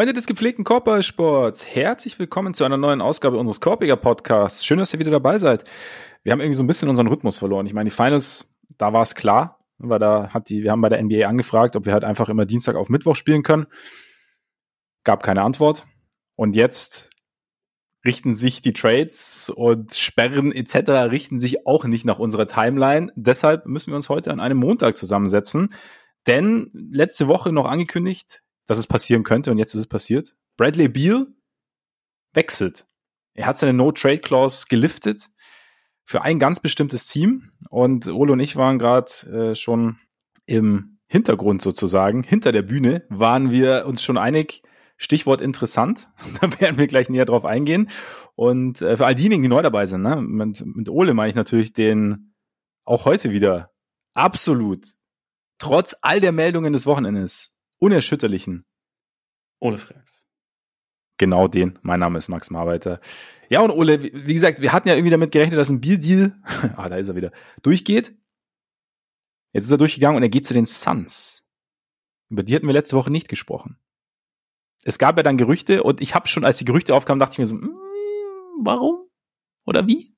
Freunde 0.00 0.14
des 0.14 0.26
gepflegten 0.26 0.64
Korbballsports, 0.64 1.66
herzlich 1.66 2.18
willkommen 2.18 2.54
zu 2.54 2.64
einer 2.64 2.78
neuen 2.78 3.02
Ausgabe 3.02 3.36
unseres 3.36 3.60
Korbiger 3.60 3.96
Podcasts. 3.96 4.64
Schön, 4.64 4.78
dass 4.78 4.94
ihr 4.94 4.98
wieder 4.98 5.10
dabei 5.10 5.36
seid. 5.36 5.64
Wir 6.22 6.32
haben 6.32 6.40
irgendwie 6.40 6.56
so 6.56 6.62
ein 6.62 6.66
bisschen 6.66 6.88
unseren 6.88 7.06
Rhythmus 7.06 7.36
verloren. 7.36 7.66
Ich 7.66 7.74
meine, 7.74 7.90
die 7.90 7.94
Finals, 7.94 8.50
da 8.78 8.94
war 8.94 9.02
es 9.02 9.14
klar, 9.14 9.62
weil 9.76 9.98
da 9.98 10.30
hat 10.32 10.48
die, 10.48 10.62
wir 10.62 10.70
haben 10.70 10.80
bei 10.80 10.88
der 10.88 11.02
NBA 11.02 11.28
angefragt, 11.28 11.76
ob 11.76 11.84
wir 11.84 11.92
halt 11.92 12.04
einfach 12.04 12.30
immer 12.30 12.46
Dienstag 12.46 12.76
auf 12.76 12.88
Mittwoch 12.88 13.14
spielen 13.14 13.42
können. 13.42 13.66
Gab 15.04 15.22
keine 15.22 15.42
Antwort. 15.42 15.84
Und 16.34 16.56
jetzt 16.56 17.10
richten 18.02 18.34
sich 18.34 18.62
die 18.62 18.72
Trades 18.72 19.52
und 19.54 19.92
Sperren 19.92 20.50
etc. 20.50 21.10
richten 21.10 21.38
sich 21.38 21.66
auch 21.66 21.84
nicht 21.84 22.06
nach 22.06 22.18
unserer 22.18 22.46
Timeline. 22.46 23.12
Deshalb 23.16 23.66
müssen 23.66 23.90
wir 23.90 23.96
uns 23.96 24.08
heute 24.08 24.30
an 24.30 24.40
einem 24.40 24.56
Montag 24.56 24.96
zusammensetzen. 24.96 25.74
Denn 26.26 26.70
letzte 26.72 27.28
Woche 27.28 27.52
noch 27.52 27.66
angekündigt, 27.66 28.42
dass 28.70 28.78
es 28.78 28.86
passieren 28.86 29.24
könnte 29.24 29.50
und 29.50 29.58
jetzt 29.58 29.74
ist 29.74 29.80
es 29.80 29.86
passiert. 29.88 30.36
Bradley 30.56 30.86
Beal 30.86 31.26
wechselt. 32.34 32.86
Er 33.34 33.48
hat 33.48 33.58
seine 33.58 33.72
No-Trade-Clause 33.72 34.66
geliftet 34.68 35.28
für 36.04 36.22
ein 36.22 36.38
ganz 36.38 36.60
bestimmtes 36.60 37.08
Team 37.08 37.50
und 37.68 38.06
Ole 38.06 38.32
und 38.32 38.38
ich 38.38 38.54
waren 38.54 38.78
gerade 38.78 39.10
äh, 39.50 39.54
schon 39.56 39.98
im 40.46 40.98
Hintergrund 41.08 41.62
sozusagen, 41.62 42.22
hinter 42.22 42.52
der 42.52 42.62
Bühne, 42.62 43.04
waren 43.08 43.50
wir 43.50 43.86
uns 43.86 44.04
schon 44.04 44.16
einig, 44.16 44.62
Stichwort 44.96 45.40
interessant, 45.40 46.08
da 46.40 46.60
werden 46.60 46.78
wir 46.78 46.86
gleich 46.86 47.08
näher 47.08 47.24
drauf 47.24 47.44
eingehen. 47.44 47.90
Und 48.36 48.82
äh, 48.82 48.96
für 48.96 49.06
all 49.06 49.16
diejenigen, 49.16 49.42
die 49.42 49.48
neu 49.48 49.62
dabei 49.62 49.86
sind, 49.86 50.02
ne, 50.02 50.22
mit, 50.22 50.64
mit 50.64 50.88
Ole 50.90 51.12
meine 51.14 51.30
ich 51.30 51.34
natürlich 51.34 51.72
den 51.72 52.36
auch 52.84 53.04
heute 53.04 53.32
wieder 53.32 53.72
absolut, 54.14 54.94
trotz 55.58 55.96
all 56.02 56.20
der 56.20 56.30
Meldungen 56.30 56.72
des 56.72 56.86
Wochenendes, 56.86 57.52
unerschütterlichen. 57.80 58.64
Ole 59.58 59.78
Frags. 59.78 60.24
Genau 61.18 61.48
den. 61.48 61.78
Mein 61.82 62.00
Name 62.00 62.18
ist 62.18 62.28
Max 62.28 62.50
Marbeiter. 62.50 63.00
Ja, 63.50 63.60
und 63.60 63.70
Ole, 63.72 64.02
wie 64.02 64.34
gesagt, 64.34 64.62
wir 64.62 64.72
hatten 64.72 64.88
ja 64.88 64.94
irgendwie 64.94 65.10
damit 65.10 65.32
gerechnet, 65.32 65.58
dass 65.58 65.68
ein 65.68 65.80
Bierdeal, 65.80 66.34
ah, 66.76 66.88
da 66.88 66.96
ist 66.96 67.08
er 67.08 67.16
wieder, 67.16 67.32
durchgeht. 67.62 68.14
Jetzt 69.52 69.66
ist 69.66 69.70
er 69.70 69.78
durchgegangen 69.78 70.16
und 70.16 70.22
er 70.22 70.28
geht 70.28 70.46
zu 70.46 70.54
den 70.54 70.66
Suns. 70.66 71.44
Über 72.30 72.42
die 72.42 72.54
hatten 72.54 72.66
wir 72.66 72.72
letzte 72.72 72.96
Woche 72.96 73.10
nicht 73.10 73.28
gesprochen. 73.28 73.76
Es 74.84 74.98
gab 74.98 75.16
ja 75.16 75.22
dann 75.22 75.36
Gerüchte 75.36 75.82
und 75.82 76.00
ich 76.00 76.14
habe 76.14 76.28
schon, 76.28 76.44
als 76.44 76.58
die 76.58 76.64
Gerüchte 76.64 76.94
aufkamen, 76.94 77.18
dachte 77.18 77.34
ich 77.34 77.38
mir 77.38 77.46
so, 77.46 77.56
mm, 77.56 77.76
warum? 78.62 79.02
Oder 79.66 79.86
wie? 79.86 80.14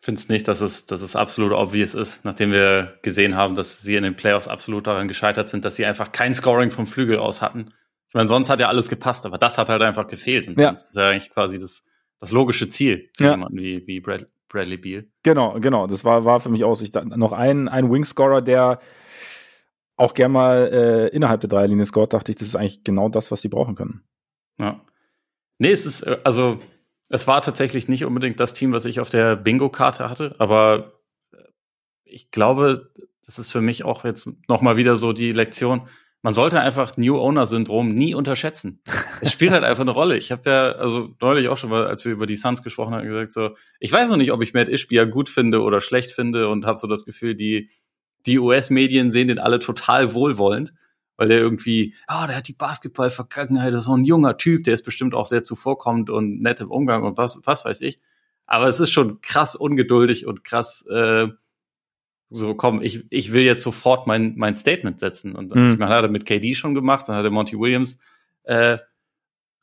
Finde 0.00 0.20
es 0.20 0.28
nicht, 0.28 0.48
dass 0.48 0.60
es, 0.60 0.86
dass 0.86 1.02
es 1.02 1.14
absolut 1.14 1.52
obvious 1.52 1.94
ist, 1.94 2.24
nachdem 2.24 2.52
wir 2.52 2.98
gesehen 3.02 3.36
haben, 3.36 3.54
dass 3.54 3.82
sie 3.82 3.96
in 3.96 4.02
den 4.02 4.16
Playoffs 4.16 4.48
absolut 4.48 4.86
daran 4.86 5.08
gescheitert 5.08 5.50
sind, 5.50 5.64
dass 5.64 5.76
sie 5.76 5.84
einfach 5.84 6.12
kein 6.12 6.34
Scoring 6.34 6.70
vom 6.70 6.86
Flügel 6.86 7.18
aus 7.18 7.42
hatten. 7.42 7.72
Ich 8.08 8.14
meine, 8.14 8.28
sonst 8.28 8.48
hat 8.48 8.60
ja 8.60 8.68
alles 8.68 8.88
gepasst, 8.88 9.26
aber 9.26 9.38
das 9.38 9.58
hat 9.58 9.68
halt 9.68 9.82
einfach 9.82 10.08
gefehlt. 10.08 10.48
Und 10.48 10.58
ja. 10.58 10.72
das 10.72 10.84
ist 10.84 10.96
ja 10.96 11.10
eigentlich 11.10 11.30
quasi 11.30 11.58
das, 11.58 11.84
das 12.18 12.32
logische 12.32 12.68
Ziel 12.68 13.10
für 13.16 13.24
ja. 13.24 13.30
jemanden 13.32 13.58
wie, 13.58 13.86
wie 13.86 14.00
Brad, 14.00 14.26
Bradley 14.48 14.78
Beal. 14.78 15.06
Genau, 15.22 15.60
genau. 15.60 15.86
Das 15.86 16.04
war, 16.04 16.24
war 16.24 16.40
für 16.40 16.48
mich 16.48 16.64
auch 16.64 16.80
ich, 16.80 16.92
noch 16.92 17.32
ein, 17.32 17.68
ein 17.68 17.90
Wingscorer, 17.90 18.42
der 18.42 18.80
auch 19.96 20.14
gern 20.14 20.32
mal 20.32 20.70
äh, 20.72 21.14
innerhalb 21.14 21.42
der 21.42 21.48
Dreierlinie 21.48 21.84
scored, 21.84 22.14
dachte 22.14 22.32
ich, 22.32 22.36
das 22.36 22.48
ist 22.48 22.56
eigentlich 22.56 22.84
genau 22.84 23.10
das, 23.10 23.30
was 23.30 23.42
sie 23.42 23.48
brauchen 23.48 23.74
können. 23.74 24.02
Ja. 24.58 24.80
Nee, 25.58 25.72
es 25.72 25.84
ist, 25.84 26.02
äh, 26.02 26.18
also 26.24 26.58
es 27.10 27.26
war 27.26 27.42
tatsächlich 27.42 27.88
nicht 27.88 28.04
unbedingt 28.04 28.40
das 28.40 28.54
Team, 28.54 28.72
was 28.72 28.84
ich 28.84 29.00
auf 29.00 29.10
der 29.10 29.36
Bingo-Karte 29.36 30.08
hatte, 30.08 30.36
aber 30.38 30.94
äh, 31.32 31.38
ich 32.04 32.30
glaube, 32.30 32.92
das 33.26 33.38
ist 33.38 33.52
für 33.52 33.60
mich 33.60 33.84
auch 33.84 34.04
jetzt 34.04 34.28
nochmal 34.48 34.76
wieder 34.76 34.96
so 34.96 35.12
die 35.12 35.32
Lektion. 35.32 35.88
Man 36.22 36.34
sollte 36.34 36.60
einfach 36.60 36.96
New 36.96 37.18
Owner 37.18 37.46
Syndrom 37.46 37.94
nie 37.94 38.14
unterschätzen. 38.14 38.82
Es 39.20 39.32
spielt 39.32 39.52
halt 39.52 39.64
einfach 39.64 39.82
eine 39.82 39.90
Rolle. 39.90 40.16
Ich 40.18 40.30
habe 40.30 40.48
ja 40.48 40.72
also 40.72 41.14
neulich 41.20 41.48
auch 41.48 41.56
schon 41.56 41.70
mal, 41.70 41.86
als 41.86 42.04
wir 42.04 42.12
über 42.12 42.26
die 42.26 42.36
Suns 42.36 42.62
gesprochen 42.62 42.94
haben, 42.94 43.06
gesagt 43.06 43.32
so, 43.32 43.56
ich 43.80 43.92
weiß 43.92 44.08
noch 44.08 44.16
nicht, 44.16 44.32
ob 44.32 44.42
ich 44.42 44.54
Matt 44.54 44.68
Ishbia 44.68 45.04
gut 45.04 45.28
finde 45.28 45.62
oder 45.62 45.80
schlecht 45.80 46.12
finde 46.12 46.48
und 46.48 46.66
habe 46.66 46.78
so 46.78 46.86
das 46.86 47.04
Gefühl, 47.04 47.34
die 47.34 47.70
die 48.26 48.38
US-Medien 48.38 49.12
sehen 49.12 49.28
den 49.28 49.38
alle 49.38 49.58
total 49.58 50.12
wohlwollend 50.12 50.74
weil 51.20 51.28
der 51.28 51.38
irgendwie, 51.38 51.94
ah, 52.06 52.24
oh, 52.24 52.26
der 52.26 52.36
hat 52.36 52.48
die 52.48 52.54
Basketball-Vergangenheit, 52.54 53.74
das 53.74 53.80
ist 53.80 53.86
so 53.86 53.94
ein 53.94 54.06
junger 54.06 54.38
Typ, 54.38 54.64
der 54.64 54.72
ist 54.72 54.86
bestimmt 54.86 55.14
auch 55.14 55.26
sehr 55.26 55.42
zuvorkommend 55.42 56.08
und 56.08 56.40
nett 56.40 56.60
im 56.60 56.70
Umgang 56.70 57.02
und 57.04 57.18
was, 57.18 57.38
was 57.44 57.66
weiß 57.66 57.82
ich. 57.82 58.00
Aber 58.46 58.68
es 58.68 58.80
ist 58.80 58.90
schon 58.90 59.20
krass 59.20 59.54
ungeduldig 59.54 60.26
und 60.26 60.44
krass, 60.44 60.86
äh, 60.86 61.28
so 62.30 62.54
komm, 62.54 62.80
ich, 62.80 63.04
ich 63.10 63.34
will 63.34 63.42
jetzt 63.42 63.62
sofort 63.62 64.06
mein, 64.06 64.32
mein 64.38 64.56
Statement 64.56 64.98
setzen. 64.98 65.36
Und 65.36 65.54
mhm. 65.54 65.74
ich 65.74 65.78
meine, 65.78 65.94
hat 65.94 66.04
er 66.04 66.08
mit 66.08 66.24
KD 66.24 66.54
schon 66.54 66.74
gemacht, 66.74 67.06
dann 67.06 67.16
hat 67.16 67.24
er 67.26 67.30
Monty 67.30 67.58
Williams 67.58 67.98
äh, 68.44 68.78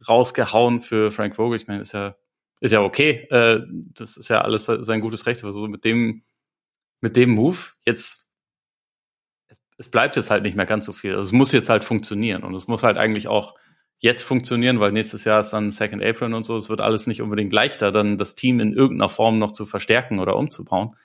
rausgehauen 0.08 0.82
für 0.82 1.12
Frank 1.12 1.38
Vogel. 1.38 1.56
Ich 1.60 1.68
meine, 1.68 1.82
ist 1.82 1.94
ja, 1.94 2.16
ist 2.60 2.72
ja 2.72 2.84
okay. 2.84 3.26
Äh, 3.32 3.62
das 3.96 4.16
ist 4.16 4.30
ja 4.30 4.42
alles 4.42 4.66
sein 4.66 5.02
gutes 5.02 5.26
Recht. 5.26 5.42
Aber 5.42 5.54
so 5.54 5.68
mit 5.68 5.86
dem, 5.86 6.22
mit 7.02 7.16
dem 7.16 7.32
Move, 7.32 7.58
jetzt 7.84 8.27
es 9.78 9.90
bleibt 9.90 10.16
jetzt 10.16 10.30
halt 10.30 10.44
nicht 10.44 10.56
mehr 10.56 10.66
ganz 10.66 10.86
so 10.86 10.94
viel. 10.94 11.12
Also 11.12 11.24
es 11.24 11.32
muss 11.32 11.52
jetzt 11.52 11.70
halt 11.70 11.84
funktionieren 11.84 12.44
und 12.44 12.54
es 12.56 12.68
muss 12.68 12.84
halt 12.84 12.98
eigentlich 12.98 13.28
auch 13.28 13.56
jetzt 14.00 14.24
funktionieren, 14.24 14.80
weil 14.80 14.92
nächstes 14.92 15.24
Jahr 15.24 15.40
ist 15.40 15.52
dann 15.52 15.72
Second 15.72 16.04
April 16.04 16.34
und 16.34 16.44
so. 16.44 16.58
Es 16.58 16.70
wird 16.70 16.82
alles 16.82 17.08
nicht 17.08 17.22
unbedingt 17.22 17.54
leichter, 17.54 17.92
dann 17.92 18.18
das 18.18 18.36
Team 18.36 18.60
in 18.60 18.74
irgendeiner 18.74 19.10
Form 19.10 19.40
noch 19.40 19.52
zu 19.52 19.66
verstärken 19.66 20.20
oder 20.20 20.36
umzubauen. 20.36 20.96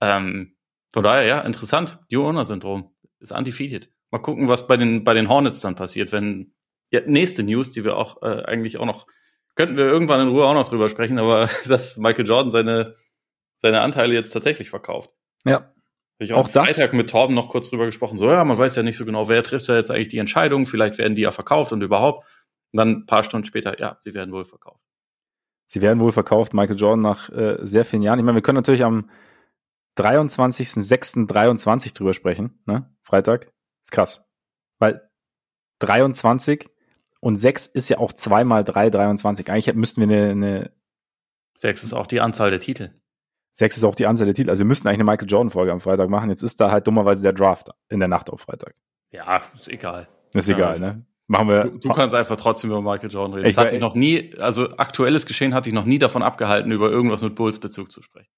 Ähm, 0.00 0.56
von 0.92 1.02
daher, 1.02 1.24
ja, 1.24 1.40
interessant. 1.40 1.98
New 2.10 2.24
Owner 2.26 2.44
Syndrom 2.44 2.94
ist 3.20 3.32
undefeated. 3.32 3.90
Mal 4.10 4.18
gucken, 4.18 4.48
was 4.48 4.66
bei 4.66 4.76
den, 4.76 5.04
bei 5.04 5.14
den 5.14 5.28
Hornets 5.28 5.60
dann 5.60 5.74
passiert, 5.74 6.12
wenn, 6.12 6.54
ja, 6.90 7.00
nächste 7.06 7.42
News, 7.42 7.70
die 7.72 7.84
wir 7.84 7.96
auch 7.96 8.22
äh, 8.22 8.44
eigentlich 8.44 8.78
auch 8.78 8.86
noch, 8.86 9.06
könnten 9.56 9.76
wir 9.76 9.84
irgendwann 9.84 10.20
in 10.20 10.28
Ruhe 10.28 10.44
auch 10.44 10.54
noch 10.54 10.68
drüber 10.68 10.88
sprechen, 10.88 11.18
aber 11.18 11.48
dass 11.66 11.96
Michael 11.96 12.26
Jordan 12.26 12.50
seine, 12.50 12.96
seine 13.56 13.80
Anteile 13.80 14.14
jetzt 14.14 14.30
tatsächlich 14.30 14.70
verkauft. 14.70 15.10
Ja, 15.44 15.72
ich 16.18 16.32
auch, 16.32 16.44
auch 16.44 16.50
Freitag 16.50 16.94
mit 16.94 17.10
Torben 17.10 17.34
noch 17.34 17.48
kurz 17.50 17.68
drüber 17.68 17.86
gesprochen. 17.86 18.16
So, 18.18 18.30
ja, 18.30 18.44
man 18.44 18.56
weiß 18.56 18.76
ja 18.76 18.82
nicht 18.82 18.96
so 18.96 19.04
genau, 19.04 19.28
wer 19.28 19.42
trifft 19.42 19.68
da 19.68 19.76
jetzt 19.76 19.90
eigentlich 19.90 20.08
die 20.08 20.18
Entscheidung. 20.18 20.66
Vielleicht 20.66 20.98
werden 20.98 21.14
die 21.14 21.22
ja 21.22 21.30
verkauft 21.30 21.72
und 21.72 21.82
überhaupt. 21.82 22.26
Und 22.72 22.78
dann 22.78 22.88
ein 22.90 23.06
paar 23.06 23.24
Stunden 23.24 23.44
später, 23.44 23.78
ja, 23.78 23.98
sie 24.00 24.14
werden 24.14 24.32
wohl 24.32 24.44
verkauft. 24.44 24.80
Sie 25.68 25.82
werden 25.82 26.00
wohl 26.00 26.12
verkauft, 26.12 26.54
Michael 26.54 26.76
Jordan 26.76 27.02
nach 27.02 27.28
äh, 27.30 27.58
sehr 27.62 27.84
vielen 27.84 28.02
Jahren. 28.02 28.18
Ich 28.18 28.24
meine, 28.24 28.36
wir 28.36 28.42
können 28.42 28.56
natürlich 28.56 28.84
am 28.84 29.10
23.06.23 29.98 31.94
drüber 31.94 32.14
sprechen, 32.14 32.62
ne? 32.66 32.94
Freitag. 33.02 33.52
Ist 33.82 33.90
krass. 33.90 34.24
Weil 34.78 35.08
23 35.80 36.68
und 37.20 37.36
6 37.36 37.66
ist 37.66 37.88
ja 37.88 37.98
auch 37.98 38.12
zweimal 38.12 38.62
3, 38.64 38.90
23. 38.90 39.50
Eigentlich 39.50 39.74
müssten 39.74 40.00
wir 40.00 40.16
eine, 40.16 40.30
eine 40.30 40.72
6 41.58 41.84
ist 41.84 41.92
auch 41.94 42.06
die 42.06 42.20
Anzahl 42.20 42.50
der 42.50 42.60
Titel. 42.60 42.90
Sechs 43.58 43.78
ist 43.78 43.84
auch 43.84 43.94
die 43.94 44.06
Anzahl 44.06 44.26
der 44.26 44.34
Titel. 44.34 44.50
Also 44.50 44.60
wir 44.60 44.66
müssten 44.66 44.86
eigentlich 44.86 45.00
eine 45.00 45.10
Michael 45.10 45.28
Jordan-Folge 45.30 45.72
am 45.72 45.80
Freitag 45.80 46.10
machen. 46.10 46.28
Jetzt 46.28 46.42
ist 46.42 46.60
da 46.60 46.70
halt 46.70 46.86
dummerweise 46.86 47.22
der 47.22 47.32
Draft 47.32 47.70
in 47.88 48.00
der 48.00 48.08
Nacht 48.08 48.28
auf 48.28 48.42
Freitag. 48.42 48.74
Ja, 49.12 49.40
ist 49.54 49.70
egal. 49.70 50.08
Ist 50.34 50.50
ja, 50.50 50.56
egal, 50.56 50.78
ne? 50.78 51.06
Machen 51.26 51.48
wir. 51.48 51.64
Du, 51.64 51.78
du 51.78 51.88
kannst 51.88 52.14
einfach 52.14 52.36
trotzdem 52.36 52.68
über 52.68 52.82
Michael 52.82 53.10
Jordan 53.10 53.32
reden. 53.32 53.48
Ich, 53.48 53.54
das 53.54 53.64
hatte 53.64 53.74
ich 53.74 53.80
noch 53.80 53.94
nie, 53.94 54.36
also 54.36 54.76
aktuelles 54.76 55.24
Geschehen 55.24 55.54
hatte 55.54 55.70
ich 55.70 55.74
noch 55.74 55.86
nie 55.86 55.98
davon 55.98 56.22
abgehalten, 56.22 56.70
über 56.70 56.90
irgendwas 56.90 57.22
mit 57.22 57.34
Bulls-Bezug 57.34 57.90
zu 57.90 58.02
sprechen. 58.02 58.28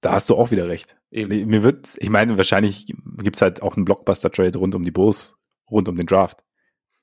Da 0.00 0.12
hast 0.12 0.30
du 0.30 0.36
auch 0.36 0.50
wieder 0.50 0.68
recht. 0.68 0.96
Eben. 1.10 1.48
Mir 1.48 1.62
wird, 1.62 1.94
ich 1.98 2.08
meine, 2.08 2.38
wahrscheinlich 2.38 2.86
gibt's 3.18 3.42
halt 3.42 3.60
auch 3.60 3.76
einen 3.76 3.84
Blockbuster-Trade 3.84 4.56
rund 4.56 4.74
um 4.74 4.84
die 4.84 4.90
Bulls, 4.90 5.36
rund 5.70 5.86
um 5.90 5.96
den 5.96 6.06
Draft. 6.06 6.44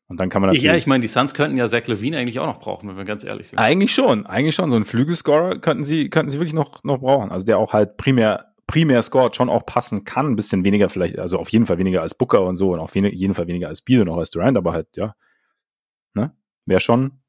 Und 0.07 0.19
dann 0.19 0.29
kann 0.29 0.41
man 0.41 0.49
natürlich. 0.49 0.63
Ja, 0.63 0.75
ich 0.75 0.85
meine, 0.85 1.01
die 1.01 1.07
Suns 1.07 1.33
könnten 1.33 1.57
ja 1.57 1.67
Zach 1.67 1.87
Levine 1.87 2.17
eigentlich 2.17 2.39
auch 2.39 2.45
noch 2.45 2.59
brauchen, 2.59 2.89
wenn 2.89 2.97
wir 2.97 3.05
ganz 3.05 3.23
ehrlich 3.23 3.49
sind. 3.49 3.59
Eigentlich 3.59 3.93
schon, 3.93 4.25
eigentlich 4.25 4.55
schon. 4.55 4.69
So 4.69 4.75
einen 4.75 4.85
Flügelscorer 4.85 5.59
könnten 5.59 5.83
sie, 5.83 6.09
könnten 6.09 6.29
sie 6.29 6.39
wirklich 6.39 6.53
noch, 6.53 6.83
noch 6.83 6.99
brauchen. 6.99 7.31
Also 7.31 7.45
der 7.45 7.57
auch 7.57 7.73
halt 7.73 7.97
primär, 7.97 8.53
primär 8.67 9.01
scored, 9.01 9.35
schon 9.35 9.49
auch 9.49 9.65
passen 9.65 10.03
kann. 10.03 10.27
Ein 10.27 10.35
bisschen 10.35 10.65
weniger 10.65 10.89
vielleicht, 10.89 11.17
also 11.19 11.39
auf 11.39 11.49
jeden 11.49 11.65
Fall 11.65 11.77
weniger 11.77 12.01
als 12.01 12.15
Booker 12.15 12.43
und 12.43 12.57
so 12.57 12.73
und 12.73 12.79
auf 12.79 12.95
jeden 12.95 13.33
Fall 13.33 13.47
weniger 13.47 13.69
als 13.69 13.81
Beal 13.81 14.01
und 14.01 14.09
auch 14.09 14.17
als 14.17 14.29
Durant, 14.29 14.57
aber 14.57 14.73
halt, 14.73 14.87
ja. 14.97 15.15
Ne? 16.13 16.35
Wäre 16.65 16.79
schon. 16.79 17.19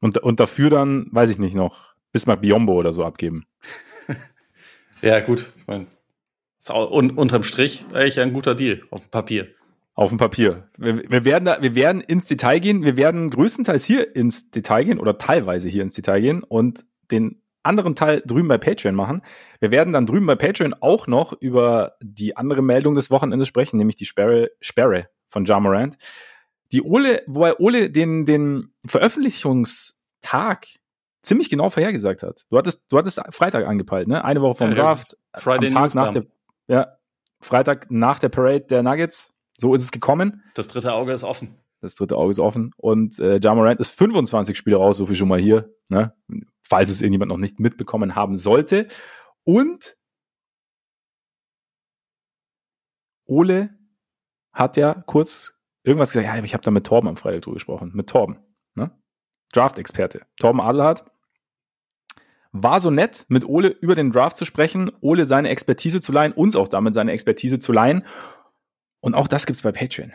Und, 0.00 0.18
und 0.18 0.40
dafür 0.40 0.70
dann, 0.70 1.08
weiß 1.10 1.30
ich 1.30 1.38
nicht 1.38 1.54
noch, 1.54 1.94
Bismarck 2.12 2.42
Biombo 2.42 2.74
oder 2.74 2.92
so 2.92 3.04
abgeben. 3.04 3.46
ja, 5.02 5.20
gut. 5.20 5.50
Ich 5.56 5.66
meine, 5.66 5.86
un, 6.68 7.10
unterm 7.10 7.42
Strich 7.42 7.86
eigentlich 7.92 8.20
ein 8.20 8.32
guter 8.32 8.54
Deal 8.54 8.82
auf 8.90 9.02
dem 9.02 9.10
Papier. 9.10 9.48
Auf 9.94 10.08
dem 10.08 10.18
Papier. 10.18 10.68
Wir, 10.76 11.08
wir, 11.08 11.24
werden 11.24 11.44
da, 11.44 11.62
wir 11.62 11.74
werden 11.76 12.00
ins 12.00 12.26
Detail 12.26 12.58
gehen. 12.58 12.82
Wir 12.82 12.96
werden 12.96 13.30
größtenteils 13.30 13.84
hier 13.84 14.16
ins 14.16 14.50
Detail 14.50 14.84
gehen 14.84 14.98
oder 14.98 15.18
teilweise 15.18 15.68
hier 15.68 15.82
ins 15.82 15.94
Detail 15.94 16.20
gehen 16.20 16.42
und 16.42 16.84
den 17.12 17.40
anderen 17.62 17.94
Teil 17.94 18.22
drüben 18.26 18.48
bei 18.48 18.58
Patreon 18.58 18.94
machen. 18.94 19.22
Wir 19.60 19.70
werden 19.70 19.92
dann 19.92 20.06
drüben 20.06 20.26
bei 20.26 20.34
Patreon 20.34 20.74
auch 20.74 21.06
noch 21.06 21.32
über 21.32 21.96
die 22.02 22.36
andere 22.36 22.60
Meldung 22.60 22.94
des 22.94 23.10
Wochenendes 23.10 23.48
sprechen, 23.48 23.78
nämlich 23.78 23.96
die 23.96 24.04
Sperre, 24.04 24.50
Sperre 24.60 25.08
von 25.28 25.44
Jamorant. 25.44 25.96
Die 26.72 26.82
Ole, 26.82 27.22
wobei 27.26 27.56
Ole 27.58 27.90
den, 27.90 28.26
den 28.26 28.74
Veröffentlichungstag 28.84 30.66
ziemlich 31.22 31.48
genau 31.48 31.70
vorhergesagt 31.70 32.22
hat. 32.22 32.44
Du 32.50 32.58
hattest, 32.58 32.82
du 32.90 32.98
hattest 32.98 33.20
Freitag 33.30 33.66
angepeilt, 33.66 34.08
ne? 34.08 34.24
Eine 34.24 34.42
Woche 34.42 34.56
vom 34.56 34.74
Draft, 34.74 35.16
Friday 35.36 35.68
am 35.68 35.74
Tag 35.74 35.94
nach 35.94 36.10
der, 36.10 36.26
ja, 36.66 36.98
Freitag 37.40 37.90
nach 37.90 38.18
der 38.18 38.28
Parade 38.28 38.66
der 38.66 38.82
Nuggets 38.82 39.33
so 39.64 39.72
ist 39.72 39.82
es 39.82 39.92
gekommen. 39.92 40.42
Das 40.52 40.68
dritte 40.68 40.92
Auge 40.92 41.14
ist 41.14 41.24
offen. 41.24 41.56
Das 41.80 41.94
dritte 41.94 42.18
Auge 42.18 42.28
ist 42.28 42.38
offen. 42.38 42.72
Und 42.76 43.18
äh, 43.18 43.40
Jamorant 43.42 43.80
ist 43.80 43.92
25 43.92 44.58
Spiele 44.58 44.76
raus, 44.76 44.98
so 44.98 45.06
viel 45.06 45.16
schon 45.16 45.28
mal 45.28 45.40
hier, 45.40 45.74
ne? 45.88 46.14
falls 46.60 46.90
es 46.90 47.00
irgendjemand 47.00 47.30
noch 47.30 47.38
nicht 47.38 47.60
mitbekommen 47.60 48.14
haben 48.14 48.36
sollte. 48.36 48.88
Und 49.42 49.96
Ole 53.24 53.70
hat 54.52 54.76
ja 54.76 55.02
kurz 55.06 55.58
irgendwas 55.82 56.12
gesagt, 56.12 56.26
ja, 56.26 56.44
ich 56.44 56.52
habe 56.52 56.62
da 56.62 56.70
mit 56.70 56.86
Torben 56.86 57.08
am 57.08 57.16
Freitag 57.16 57.40
drüber 57.40 57.54
gesprochen. 57.54 57.92
Mit 57.94 58.10
Torben, 58.10 58.36
ne? 58.74 58.90
Draft-Experte. 59.54 60.26
Torben 60.38 60.60
Adelhardt 60.60 61.06
war 62.52 62.82
so 62.82 62.90
nett, 62.90 63.24
mit 63.28 63.46
Ole 63.46 63.68
über 63.68 63.94
den 63.94 64.12
Draft 64.12 64.36
zu 64.36 64.44
sprechen, 64.44 64.92
Ole 65.00 65.24
seine 65.24 65.48
Expertise 65.48 66.02
zu 66.02 66.12
leihen, 66.12 66.32
uns 66.32 66.54
auch 66.54 66.68
damit 66.68 66.92
seine 66.92 67.12
Expertise 67.12 67.58
zu 67.58 67.72
leihen. 67.72 68.04
Und 69.04 69.14
auch 69.14 69.28
das 69.28 69.44
gibt's 69.44 69.60
bei 69.60 69.70
Patreon. 69.70 70.14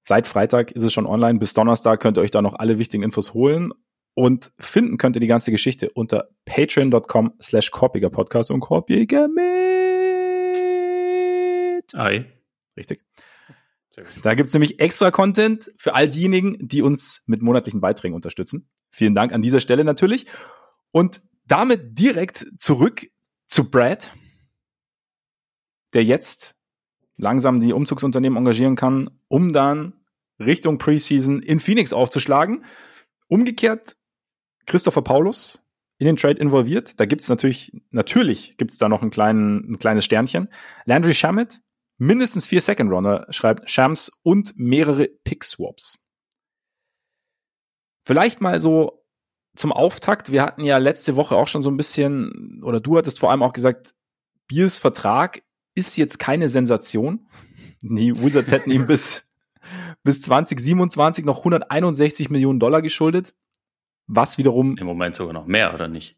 Seit 0.00 0.26
Freitag 0.26 0.72
ist 0.72 0.82
es 0.82 0.92
schon 0.92 1.06
online. 1.06 1.38
Bis 1.38 1.54
Donnerstag 1.54 2.00
könnt 2.00 2.18
ihr 2.18 2.22
euch 2.22 2.32
da 2.32 2.42
noch 2.42 2.54
alle 2.54 2.80
wichtigen 2.80 3.04
Infos 3.04 3.32
holen. 3.32 3.72
Und 4.14 4.50
finden 4.58 4.98
könnt 4.98 5.14
ihr 5.14 5.20
die 5.20 5.28
ganze 5.28 5.52
Geschichte 5.52 5.90
unter 5.90 6.28
patreon.com 6.44 7.34
slash 7.40 7.70
korpiger 7.70 8.10
Podcast 8.10 8.50
und 8.50 8.58
korpiger 8.58 9.28
mit. 9.28 9.44
Ei. 11.94 12.26
Richtig. 12.76 13.04
Da 14.24 14.34
gibt's 14.34 14.52
nämlich 14.52 14.80
extra 14.80 15.12
Content 15.12 15.70
für 15.76 15.94
all 15.94 16.08
diejenigen, 16.08 16.56
die 16.58 16.82
uns 16.82 17.22
mit 17.26 17.40
monatlichen 17.40 17.80
Beiträgen 17.80 18.16
unterstützen. 18.16 18.68
Vielen 18.90 19.14
Dank 19.14 19.32
an 19.32 19.42
dieser 19.42 19.60
Stelle 19.60 19.84
natürlich. 19.84 20.26
Und 20.90 21.20
damit 21.46 21.96
direkt 21.96 22.48
zurück 22.58 23.06
zu 23.46 23.70
Brad, 23.70 24.10
der 25.94 26.02
jetzt 26.02 26.57
langsam 27.18 27.60
die 27.60 27.72
Umzugsunternehmen 27.72 28.38
engagieren 28.38 28.76
kann, 28.76 29.10
um 29.28 29.52
dann 29.52 29.92
Richtung 30.40 30.78
Preseason 30.78 31.42
in 31.42 31.60
Phoenix 31.60 31.92
aufzuschlagen. 31.92 32.64
Umgekehrt 33.26 33.96
Christopher 34.66 35.02
Paulus 35.02 35.64
in 35.98 36.06
den 36.06 36.16
Trade 36.16 36.38
involviert. 36.38 36.98
Da 37.00 37.04
gibt 37.04 37.20
es 37.20 37.28
natürlich, 37.28 37.72
natürlich 37.90 38.56
gibt 38.56 38.70
es 38.70 38.78
da 38.78 38.88
noch 38.88 39.02
einen 39.02 39.10
kleinen, 39.10 39.72
ein 39.72 39.78
kleines 39.78 40.04
Sternchen. 40.04 40.48
Landry 40.84 41.12
Shamit, 41.12 41.60
mindestens 41.98 42.46
vier 42.46 42.60
Second 42.60 42.90
Runner, 42.90 43.26
schreibt 43.30 43.68
Shams 43.68 44.10
und 44.22 44.54
mehrere 44.56 45.08
Pick-Swaps. 45.08 46.04
Vielleicht 48.04 48.40
mal 48.40 48.60
so 48.60 49.04
zum 49.56 49.72
Auftakt. 49.72 50.30
Wir 50.30 50.42
hatten 50.42 50.62
ja 50.62 50.78
letzte 50.78 51.16
Woche 51.16 51.34
auch 51.34 51.48
schon 51.48 51.62
so 51.62 51.70
ein 51.70 51.76
bisschen, 51.76 52.62
oder 52.62 52.80
du 52.80 52.96
hattest 52.96 53.18
vor 53.18 53.30
allem 53.30 53.42
auch 53.42 53.52
gesagt, 53.52 53.94
Beals 54.46 54.78
Vertrag 54.78 55.42
ist 55.78 55.96
jetzt 55.96 56.18
keine 56.18 56.48
Sensation. 56.48 57.26
Die 57.80 58.16
Wizards 58.20 58.50
hätten 58.50 58.70
ihm 58.70 58.86
bis, 58.86 59.26
bis 60.02 60.20
2027 60.22 61.24
noch 61.24 61.38
161 61.38 62.30
Millionen 62.30 62.60
Dollar 62.60 62.82
geschuldet. 62.82 63.34
Was 64.06 64.38
wiederum. 64.38 64.76
Im 64.78 64.86
Moment 64.86 65.14
sogar 65.14 65.34
noch 65.34 65.46
mehr, 65.46 65.74
oder 65.74 65.88
nicht? 65.88 66.16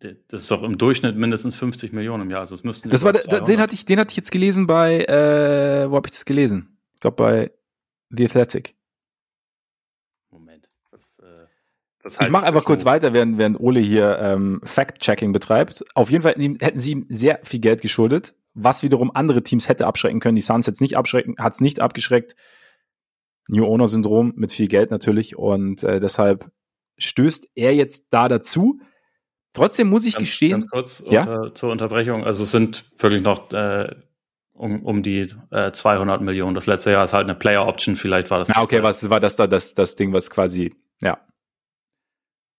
Das 0.00 0.42
ist 0.42 0.50
doch 0.50 0.62
im 0.62 0.76
Durchschnitt 0.76 1.16
mindestens 1.16 1.56
50 1.56 1.92
Millionen 1.92 2.24
im 2.24 2.30
Jahr. 2.30 2.40
Also 2.40 2.54
es 2.54 2.64
müssten 2.64 2.90
das 2.90 3.02
war, 3.02 3.12
den 3.14 3.58
hatte 3.58 3.74
ich, 3.74 3.86
den 3.86 3.98
hatte 3.98 4.10
ich 4.10 4.16
jetzt 4.16 4.30
gelesen 4.30 4.66
bei, 4.66 5.04
äh, 5.04 5.90
wo 5.90 5.96
habe 5.96 6.06
ich 6.06 6.12
das 6.12 6.24
gelesen? 6.26 6.78
Ich 6.94 7.00
glaube 7.00 7.16
bei 7.16 7.50
The 8.10 8.26
Athletic. 8.26 8.74
Moment. 10.30 10.68
Das, 10.90 11.18
äh, 11.20 11.46
das 12.02 12.20
ich 12.20 12.28
mache 12.28 12.44
einfach 12.44 12.64
kurz 12.64 12.84
weiter, 12.84 13.14
während, 13.14 13.38
während 13.38 13.58
Ole 13.58 13.80
hier 13.80 14.18
ähm, 14.18 14.60
Fact-Checking 14.64 15.32
betreibt. 15.32 15.84
Auf 15.94 16.10
jeden 16.10 16.22
Fall 16.22 16.34
hätten 16.34 16.80
sie 16.80 16.92
ihm 16.92 17.06
sehr 17.08 17.40
viel 17.42 17.60
Geld 17.60 17.80
geschuldet 17.80 18.34
was 18.56 18.82
wiederum 18.82 19.10
andere 19.14 19.42
Teams 19.42 19.68
hätte 19.68 19.86
abschrecken 19.86 20.18
können. 20.18 20.34
Die 20.34 20.42
Suns 20.42 20.66
hätte 20.66 20.82
nicht 20.82 20.96
abschrecken, 20.96 21.36
hat 21.38 21.52
es 21.52 21.60
nicht 21.60 21.80
abgeschreckt. 21.80 22.34
New 23.48 23.64
Owner 23.64 23.86
Syndrom 23.86 24.32
mit 24.34 24.50
viel 24.50 24.66
Geld 24.66 24.90
natürlich 24.90 25.36
und 25.36 25.84
äh, 25.84 26.00
deshalb 26.00 26.50
stößt 26.98 27.48
er 27.54 27.74
jetzt 27.74 28.08
da 28.10 28.28
dazu. 28.28 28.80
Trotzdem 29.52 29.88
muss 29.88 30.04
ich 30.04 30.14
ganz, 30.14 30.24
gestehen. 30.24 30.52
Ganz 30.52 30.68
kurz 30.68 31.04
ja? 31.06 31.20
unter, 31.20 31.54
zur 31.54 31.70
Unterbrechung. 31.70 32.24
Also 32.24 32.42
es 32.42 32.50
sind 32.50 32.86
wirklich 33.00 33.22
noch 33.22 33.52
äh, 33.52 33.94
um, 34.52 34.84
um 34.84 35.02
die 35.02 35.28
äh, 35.50 35.70
200 35.70 36.22
Millionen. 36.22 36.54
Das 36.54 36.66
letzte 36.66 36.90
Jahr 36.90 37.04
ist 37.04 37.12
halt 37.12 37.24
eine 37.24 37.34
Player 37.34 37.66
Option. 37.66 37.94
Vielleicht 37.94 38.30
war 38.30 38.38
das. 38.38 38.50
Ah, 38.50 38.62
okay, 38.62 38.82
was 38.82 39.08
war 39.10 39.20
das 39.20 39.36
da 39.36 39.46
das 39.46 39.74
das 39.74 39.96
Ding, 39.96 40.12
was 40.12 40.30
quasi 40.30 40.74
ja 41.02 41.18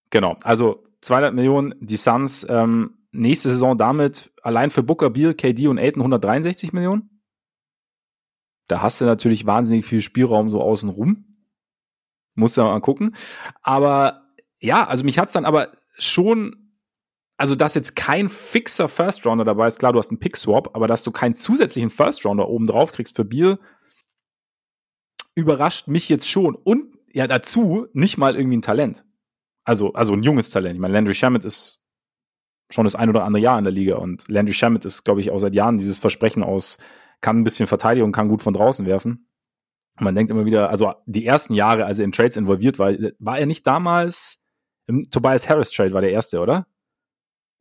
genau. 0.09 0.37
Also 0.43 0.83
200 1.01 1.33
Millionen. 1.33 1.75
Die 1.79 1.97
Suns 1.97 2.45
ähm, 2.49 2.96
nächste 3.17 3.49
Saison 3.49 3.77
damit 3.77 4.31
allein 4.41 4.69
für 4.69 4.83
Booker, 4.83 5.09
Beal, 5.09 5.33
KD 5.33 5.67
und 5.67 5.79
Aiton 5.79 6.01
163 6.01 6.73
Millionen. 6.73 7.21
Da 8.67 8.81
hast 8.81 9.01
du 9.01 9.05
natürlich 9.05 9.45
wahnsinnig 9.45 9.85
viel 9.85 10.01
Spielraum 10.01 10.49
so 10.49 10.61
außen 10.61 10.89
rum. 10.89 11.25
Musst 12.35 12.57
du 12.57 12.61
mal 12.61 12.79
gucken. 12.81 13.15
Aber 13.61 14.27
ja, 14.59 14.87
also 14.87 15.03
mich 15.03 15.17
hat's 15.17 15.33
dann 15.33 15.45
aber 15.45 15.77
schon, 15.97 16.73
also 17.37 17.55
dass 17.55 17.75
jetzt 17.75 17.95
kein 17.95 18.29
fixer 18.29 18.89
First 18.89 19.25
Rounder 19.25 19.45
dabei 19.45 19.67
ist, 19.67 19.79
klar, 19.79 19.93
du 19.93 19.99
hast 19.99 20.11
einen 20.11 20.19
Pick 20.19 20.37
Swap, 20.37 20.75
aber 20.75 20.87
dass 20.87 21.03
du 21.03 21.11
keinen 21.11 21.33
zusätzlichen 21.33 21.89
First 21.89 22.25
Rounder 22.25 22.47
oben 22.47 22.67
drauf 22.67 22.91
kriegst 22.91 23.15
für 23.15 23.25
Beal, 23.25 23.59
überrascht 25.35 25.87
mich 25.87 26.09
jetzt 26.09 26.29
schon. 26.29 26.55
Und 26.55 26.95
ja, 27.11 27.27
dazu 27.27 27.87
nicht 27.93 28.17
mal 28.17 28.35
irgendwie 28.35 28.57
ein 28.57 28.61
Talent. 28.61 29.05
Also, 29.63 29.93
also 29.93 30.13
ein 30.13 30.23
junges 30.23 30.49
Talent. 30.49 30.75
Ich 30.75 30.81
meine, 30.81 30.93
Landry 30.93 31.15
Shamet 31.15 31.45
ist 31.45 31.83
schon 32.69 32.85
das 32.85 32.95
ein 32.95 33.09
oder 33.09 33.23
andere 33.23 33.41
Jahr 33.41 33.57
in 33.57 33.63
der 33.63 33.73
Liga. 33.73 33.95
Und 33.97 34.27
Landry 34.27 34.53
Shamet 34.53 34.85
ist, 34.85 35.03
glaube 35.03 35.21
ich, 35.21 35.31
auch 35.31 35.39
seit 35.39 35.53
Jahren 35.53 35.77
dieses 35.77 35.99
Versprechen 35.99 36.43
aus, 36.43 36.77
kann 37.21 37.39
ein 37.39 37.43
bisschen 37.43 37.67
Verteidigung, 37.67 38.11
kann 38.11 38.27
gut 38.27 38.41
von 38.41 38.53
draußen 38.53 38.85
werfen. 38.85 39.27
Und 39.97 40.03
man 40.03 40.15
denkt 40.15 40.29
immer 40.29 40.45
wieder, 40.45 40.69
also 40.69 40.93
die 41.05 41.25
ersten 41.25 41.53
Jahre, 41.53 41.85
als 41.85 41.99
er 41.99 42.05
in 42.05 42.11
Trades 42.11 42.35
involviert 42.35 42.77
war, 42.77 42.93
war 43.19 43.39
er 43.39 43.45
nicht 43.45 43.65
damals 43.65 44.43
im 44.85 45.09
Tobias 45.09 45.49
Harris 45.49 45.71
Trade, 45.71 45.93
war 45.93 46.01
der 46.01 46.11
erste, 46.11 46.39
oder? 46.39 46.67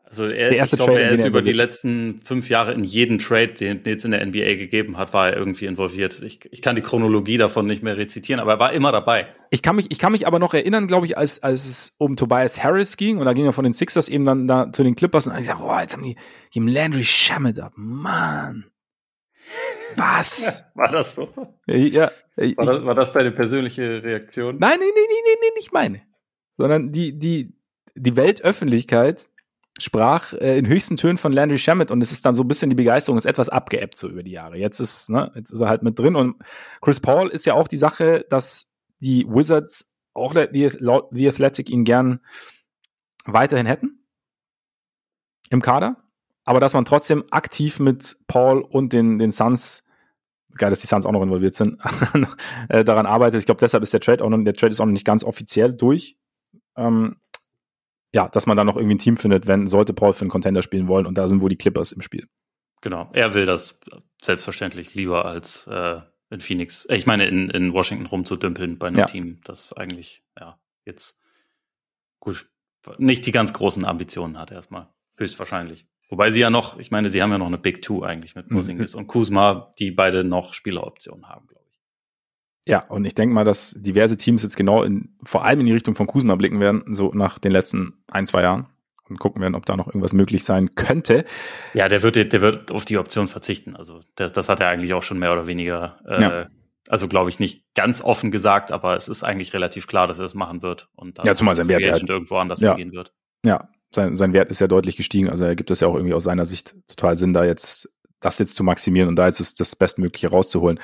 Also 0.08 0.26
er, 0.26 0.50
der 0.50 0.58
erste 0.58 0.76
ich 0.76 0.84
glaube, 0.84 1.00
Trade, 1.00 1.08
er 1.08 1.12
ist 1.12 1.24
über 1.24 1.42
die 1.42 1.52
letzten 1.52 2.20
fünf 2.24 2.48
Jahre 2.48 2.72
in 2.72 2.84
jeden 2.84 3.18
Trade, 3.18 3.48
den 3.54 3.80
es 3.84 4.04
in 4.04 4.12
der 4.12 4.24
NBA 4.24 4.54
gegeben 4.54 4.96
hat, 4.96 5.12
war 5.12 5.30
er 5.30 5.36
irgendwie 5.36 5.66
involviert. 5.66 6.22
Ich, 6.22 6.40
ich 6.52 6.62
kann 6.62 6.76
die 6.76 6.82
Chronologie 6.82 7.38
davon 7.38 7.66
nicht 7.66 7.82
mehr 7.82 7.96
rezitieren, 7.96 8.40
aber 8.40 8.52
er 8.52 8.58
war 8.60 8.72
immer 8.72 8.92
dabei. 8.92 9.26
Ich 9.50 9.62
kann 9.62 9.74
mich, 9.74 9.90
ich 9.90 9.98
kann 9.98 10.12
mich 10.12 10.28
aber 10.28 10.38
noch 10.38 10.54
erinnern, 10.54 10.86
glaube 10.86 11.06
ich, 11.06 11.18
als, 11.18 11.42
als 11.42 11.66
es 11.66 11.96
um 11.98 12.14
Tobias 12.14 12.62
Harris 12.62 12.96
ging 12.96 13.18
und 13.18 13.24
da 13.24 13.32
ging 13.32 13.46
er 13.46 13.52
von 13.52 13.64
den 13.64 13.72
Sixers 13.72 14.08
eben 14.08 14.24
dann 14.24 14.46
da 14.46 14.72
zu 14.72 14.84
den 14.84 14.94
Clippers 14.94 15.26
und 15.26 15.36
ich 15.40 15.46
dachte, 15.48 15.62
boah, 15.62 15.80
jetzt 15.80 15.94
haben 15.94 16.04
die, 16.04 16.16
die 16.54 16.60
haben 16.60 16.68
Landry 16.68 17.04
Shamet 17.04 17.58
ab. 17.58 17.72
Mann. 17.74 18.66
Was? 19.96 20.64
war 20.74 20.92
das 20.92 21.16
so? 21.16 21.28
Ja. 21.66 22.12
War 22.36 22.66
das, 22.66 22.84
war 22.84 22.94
das 22.94 23.12
deine 23.12 23.32
persönliche 23.32 24.04
Reaktion? 24.04 24.58
Nein, 24.60 24.78
nein, 24.78 24.88
nein, 24.94 24.94
nein, 24.94 25.22
nein, 25.24 25.36
nein, 25.40 25.50
nicht 25.56 25.72
meine. 25.72 26.02
Sondern 26.56 26.92
die, 26.92 27.18
die, 27.18 27.56
die 27.96 28.14
Weltöffentlichkeit 28.14 29.26
sprach 29.78 30.32
äh, 30.32 30.58
in 30.58 30.66
höchsten 30.66 30.96
Tönen 30.96 31.18
von 31.18 31.32
Landry 31.32 31.58
Shamet 31.58 31.90
und 31.90 32.00
es 32.00 32.12
ist 32.12 32.24
dann 32.24 32.34
so 32.34 32.44
ein 32.44 32.48
bisschen 32.48 32.70
die 32.70 32.76
Begeisterung 32.76 33.18
ist 33.18 33.26
etwas 33.26 33.48
abgeebbt 33.48 33.98
so 33.98 34.08
über 34.08 34.22
die 34.22 34.30
Jahre. 34.30 34.56
Jetzt 34.56 34.80
ist, 34.80 35.10
ne, 35.10 35.30
jetzt 35.34 35.52
ist 35.52 35.60
er 35.60 35.68
halt 35.68 35.82
mit 35.82 35.98
drin 35.98 36.16
und 36.16 36.36
Chris 36.80 37.00
Paul 37.00 37.28
ist 37.28 37.46
ja 37.46 37.54
auch 37.54 37.68
die 37.68 37.76
Sache, 37.76 38.24
dass 38.30 38.72
die 39.00 39.26
Wizards 39.28 39.90
auch 40.14 40.34
die, 40.34 40.70
The 40.70 41.28
Athletic 41.28 41.68
ihn 41.68 41.84
gern 41.84 42.20
weiterhin 43.26 43.66
hätten 43.66 44.06
im 45.50 45.60
Kader, 45.60 45.96
aber 46.44 46.60
dass 46.60 46.74
man 46.74 46.86
trotzdem 46.86 47.24
aktiv 47.30 47.78
mit 47.78 48.16
Paul 48.26 48.62
und 48.62 48.92
den, 48.92 49.18
den 49.18 49.30
Suns 49.30 49.82
geil, 50.56 50.70
dass 50.70 50.80
die 50.80 50.86
Suns 50.86 51.06
auch 51.06 51.12
noch 51.12 51.22
involviert 51.22 51.54
sind, 51.54 51.78
äh, 52.68 52.82
daran 52.82 53.04
arbeitet. 53.04 53.40
Ich 53.40 53.46
glaube, 53.46 53.60
deshalb 53.60 53.82
ist 53.82 53.92
der 53.92 54.00
Trade 54.00 54.24
auch 54.24 54.30
noch, 54.30 54.42
der 54.42 54.54
Trade 54.54 54.70
ist 54.70 54.80
auch 54.80 54.86
noch 54.86 54.92
nicht 54.92 55.04
ganz 55.04 55.22
offiziell 55.22 55.74
durch. 55.74 56.16
Ähm, 56.76 57.16
ja, 58.12 58.28
dass 58.28 58.46
man 58.46 58.56
da 58.56 58.64
noch 58.64 58.76
irgendwie 58.76 58.96
ein 58.96 59.00
Team 59.00 59.16
findet, 59.16 59.46
wenn 59.46 59.66
sollte 59.66 59.92
Paul 59.92 60.12
für 60.12 60.22
einen 60.22 60.30
Contender 60.30 60.62
spielen 60.62 60.88
wollen 60.88 61.06
und 61.06 61.18
da 61.18 61.26
sind 61.26 61.40
wohl 61.40 61.48
die 61.48 61.56
Clippers 61.56 61.92
im 61.92 62.02
Spiel. 62.02 62.28
Genau, 62.80 63.10
er 63.12 63.34
will 63.34 63.46
das 63.46 63.80
selbstverständlich 64.22 64.94
lieber 64.94 65.24
als 65.24 65.66
äh, 65.66 66.00
in 66.30 66.40
Phoenix, 66.40 66.84
äh, 66.86 66.96
ich 66.96 67.06
meine 67.06 67.26
in, 67.26 67.50
in 67.50 67.72
Washington 67.72 68.06
rumzudümpeln 68.06 68.78
bei 68.78 68.88
einem 68.88 68.98
ja. 68.98 69.06
Team, 69.06 69.40
das 69.44 69.72
eigentlich 69.72 70.22
ja 70.38 70.58
jetzt 70.84 71.20
gut 72.20 72.48
nicht 72.98 73.26
die 73.26 73.32
ganz 73.32 73.52
großen 73.52 73.84
Ambitionen 73.84 74.38
hat 74.38 74.52
erstmal 74.52 74.88
höchstwahrscheinlich. 75.16 75.86
Wobei 76.08 76.30
sie 76.30 76.40
ja 76.40 76.50
noch, 76.50 76.78
ich 76.78 76.90
meine, 76.90 77.10
sie 77.10 77.20
haben 77.20 77.32
ja 77.32 77.38
noch 77.38 77.46
eine 77.46 77.58
Big 77.58 77.82
Two 77.82 78.02
eigentlich 78.02 78.36
mit 78.36 78.50
Musingis 78.50 78.94
mhm. 78.94 79.00
und 79.00 79.06
Kuzma, 79.08 79.72
die 79.78 79.90
beide 79.90 80.22
noch 80.22 80.54
Spieleroptionen 80.54 81.28
haben, 81.28 81.48
glaube 81.48 81.64
ich. 81.65 81.65
Ja, 82.66 82.80
und 82.80 83.04
ich 83.04 83.14
denke 83.14 83.32
mal, 83.32 83.44
dass 83.44 83.76
diverse 83.78 84.16
Teams 84.16 84.42
jetzt 84.42 84.56
genau 84.56 84.82
in, 84.82 85.14
vor 85.22 85.44
allem 85.44 85.60
in 85.60 85.66
die 85.66 85.72
Richtung 85.72 85.94
von 85.94 86.08
Kusma 86.08 86.34
blicken 86.34 86.58
werden, 86.58 86.82
so 86.94 87.12
nach 87.14 87.38
den 87.38 87.52
letzten 87.52 87.94
ein, 88.10 88.26
zwei 88.26 88.42
Jahren 88.42 88.66
und 89.08 89.20
gucken 89.20 89.40
werden, 89.40 89.54
ob 89.54 89.64
da 89.66 89.76
noch 89.76 89.86
irgendwas 89.86 90.14
möglich 90.14 90.44
sein 90.44 90.74
könnte. 90.74 91.24
Ja, 91.74 91.88
der 91.88 92.02
wird, 92.02 92.16
der 92.16 92.40
wird 92.40 92.72
auf 92.72 92.84
die 92.84 92.98
Option 92.98 93.28
verzichten. 93.28 93.76
Also 93.76 94.00
das, 94.16 94.32
das 94.32 94.48
hat 94.48 94.58
er 94.58 94.68
eigentlich 94.68 94.94
auch 94.94 95.04
schon 95.04 95.20
mehr 95.20 95.32
oder 95.32 95.46
weniger, 95.46 95.98
äh, 96.08 96.20
ja. 96.20 96.46
also 96.88 97.06
glaube 97.06 97.30
ich 97.30 97.38
nicht 97.38 97.64
ganz 97.74 98.02
offen 98.02 98.32
gesagt, 98.32 98.72
aber 98.72 98.96
es 98.96 99.06
ist 99.06 99.22
eigentlich 99.22 99.54
relativ 99.54 99.86
klar, 99.86 100.08
dass 100.08 100.18
er 100.18 100.24
das 100.24 100.34
machen 100.34 100.62
wird 100.62 100.88
und 100.96 101.18
dann 101.18 101.26
ja, 101.26 101.36
zumal 101.36 101.54
sein 101.54 101.68
Wert 101.68 101.86
halt, 101.86 102.08
irgendwo 102.08 102.36
anders 102.36 102.60
ja. 102.60 102.70
hingehen 102.70 102.92
wird. 102.92 103.12
Ja, 103.44 103.68
sein, 103.94 104.16
sein 104.16 104.32
Wert 104.32 104.48
ist 104.48 104.60
ja 104.60 104.66
deutlich 104.66 104.96
gestiegen. 104.96 105.30
Also 105.30 105.44
er 105.44 105.54
gibt 105.54 105.70
es 105.70 105.78
ja 105.78 105.86
auch 105.86 105.94
irgendwie 105.94 106.14
aus 106.14 106.24
seiner 106.24 106.46
Sicht 106.46 106.74
total 106.88 107.14
Sinn, 107.14 107.32
da 107.32 107.44
jetzt 107.44 107.88
das 108.18 108.40
jetzt 108.40 108.56
zu 108.56 108.64
maximieren 108.64 109.08
und 109.08 109.16
da 109.16 109.26
jetzt 109.26 109.60
das 109.60 109.76
Bestmögliche 109.76 110.28
rauszuholen 110.28 110.80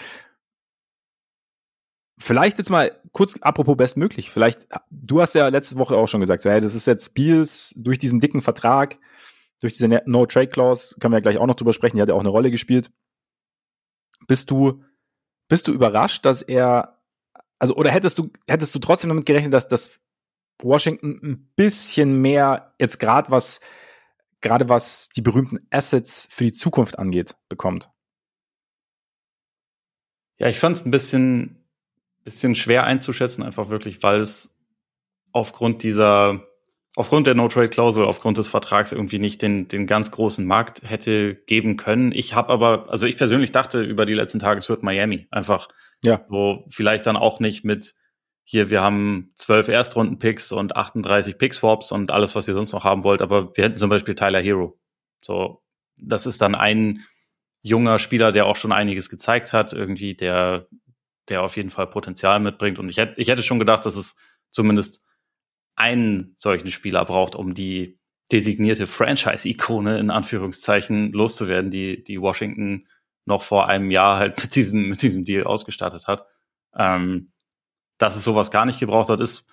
Vielleicht 2.22 2.58
jetzt 2.58 2.70
mal 2.70 3.00
kurz, 3.10 3.36
apropos 3.40 3.76
bestmöglich, 3.76 4.30
vielleicht, 4.30 4.68
du 4.90 5.20
hast 5.20 5.34
ja 5.34 5.48
letzte 5.48 5.76
Woche 5.76 5.96
auch 5.96 6.06
schon 6.06 6.20
gesagt, 6.20 6.44
hey, 6.44 6.60
das 6.60 6.76
ist 6.76 6.86
jetzt 6.86 7.14
Beals 7.14 7.74
durch 7.76 7.98
diesen 7.98 8.20
dicken 8.20 8.40
Vertrag, 8.40 9.00
durch 9.60 9.72
diese 9.72 9.88
No-Trade-Clause, 9.88 10.98
können 11.00 11.12
wir 11.12 11.16
ja 11.18 11.22
gleich 11.22 11.38
auch 11.38 11.46
noch 11.46 11.56
drüber 11.56 11.72
sprechen, 11.72 11.96
die 11.96 12.02
hat 12.02 12.08
ja 12.08 12.14
auch 12.14 12.20
eine 12.20 12.28
Rolle 12.28 12.52
gespielt. 12.52 12.92
Bist 14.28 14.52
du, 14.52 14.84
bist 15.48 15.66
du 15.66 15.72
überrascht, 15.72 16.24
dass 16.24 16.42
er, 16.42 17.02
also, 17.58 17.74
oder 17.74 17.90
hättest 17.90 18.18
du, 18.18 18.30
hättest 18.46 18.72
du 18.72 18.78
trotzdem 18.78 19.08
damit 19.08 19.26
gerechnet, 19.26 19.52
dass 19.52 19.66
das 19.66 19.98
Washington 20.60 21.18
ein 21.24 21.52
bisschen 21.56 22.20
mehr 22.20 22.72
jetzt 22.78 23.00
gerade 23.00 23.32
was, 23.32 23.60
gerade 24.40 24.68
was 24.68 25.08
die 25.08 25.22
berühmten 25.22 25.66
Assets 25.70 26.28
für 26.30 26.44
die 26.44 26.52
Zukunft 26.52 27.00
angeht, 27.00 27.34
bekommt? 27.48 27.90
Ja, 30.38 30.46
ich 30.46 30.60
fand 30.60 30.76
es 30.76 30.86
ein 30.86 30.92
bisschen, 30.92 31.61
bisschen 32.24 32.54
schwer 32.54 32.84
einzuschätzen, 32.84 33.42
einfach 33.42 33.68
wirklich, 33.68 34.02
weil 34.02 34.20
es 34.20 34.54
aufgrund 35.32 35.82
dieser, 35.82 36.42
aufgrund 36.94 37.26
der 37.26 37.34
No-Trade-Klausel, 37.34 38.04
aufgrund 38.04 38.38
des 38.38 38.48
Vertrags 38.48 38.92
irgendwie 38.92 39.18
nicht 39.18 39.42
den, 39.42 39.68
den 39.68 39.86
ganz 39.86 40.10
großen 40.10 40.44
Markt 40.44 40.82
hätte 40.88 41.34
geben 41.34 41.76
können. 41.76 42.12
Ich 42.12 42.34
habe 42.34 42.52
aber, 42.52 42.90
also 42.90 43.06
ich 43.06 43.16
persönlich 43.16 43.52
dachte 43.52 43.82
über 43.82 44.06
die 44.06 44.14
letzten 44.14 44.38
Tage, 44.38 44.58
es 44.58 44.68
wird 44.68 44.82
Miami. 44.82 45.26
Einfach, 45.30 45.68
ja. 46.04 46.20
wo 46.28 46.64
vielleicht 46.68 47.06
dann 47.06 47.16
auch 47.16 47.40
nicht 47.40 47.64
mit 47.64 47.94
hier, 48.44 48.70
wir 48.70 48.82
haben 48.82 49.32
zwölf 49.36 49.68
Erstrunden-Picks 49.68 50.52
und 50.52 50.76
38 50.76 51.38
Pick-Swaps 51.38 51.92
und 51.92 52.10
alles, 52.10 52.34
was 52.34 52.48
ihr 52.48 52.54
sonst 52.54 52.72
noch 52.72 52.84
haben 52.84 53.04
wollt, 53.04 53.22
aber 53.22 53.56
wir 53.56 53.64
hätten 53.64 53.76
zum 53.76 53.88
Beispiel 53.88 54.14
Tyler 54.14 54.40
Hero. 54.40 54.78
So, 55.20 55.62
das 55.96 56.26
ist 56.26 56.42
dann 56.42 56.54
ein 56.54 57.04
junger 57.62 58.00
Spieler, 58.00 58.32
der 58.32 58.46
auch 58.46 58.56
schon 58.56 58.72
einiges 58.72 59.08
gezeigt 59.08 59.52
hat, 59.52 59.72
irgendwie, 59.72 60.16
der, 60.16 60.66
der 61.28 61.42
auf 61.42 61.56
jeden 61.56 61.70
Fall 61.70 61.86
Potenzial 61.86 62.40
mitbringt. 62.40 62.78
Und 62.78 62.88
ich 62.88 62.96
hätte, 62.96 63.20
ich 63.20 63.28
hätte 63.28 63.42
schon 63.42 63.58
gedacht, 63.58 63.86
dass 63.86 63.96
es 63.96 64.16
zumindest 64.50 65.02
einen 65.76 66.34
solchen 66.36 66.70
Spieler 66.70 67.04
braucht, 67.04 67.34
um 67.34 67.54
die 67.54 67.98
designierte 68.30 68.86
Franchise-Ikone 68.86 69.98
in 69.98 70.10
Anführungszeichen 70.10 71.12
loszuwerden, 71.12 71.70
die, 71.70 72.02
die 72.02 72.20
Washington 72.20 72.86
noch 73.24 73.42
vor 73.42 73.68
einem 73.68 73.90
Jahr 73.90 74.18
halt 74.18 74.40
mit 74.42 74.54
diesem, 74.54 74.88
mit 74.88 75.02
diesem 75.02 75.24
Deal 75.24 75.44
ausgestattet 75.44 76.06
hat. 76.06 76.26
Ähm, 76.76 77.32
dass 77.98 78.16
es 78.16 78.24
sowas 78.24 78.50
gar 78.50 78.64
nicht 78.64 78.80
gebraucht 78.80 79.10
hat, 79.10 79.20
ist, 79.20 79.46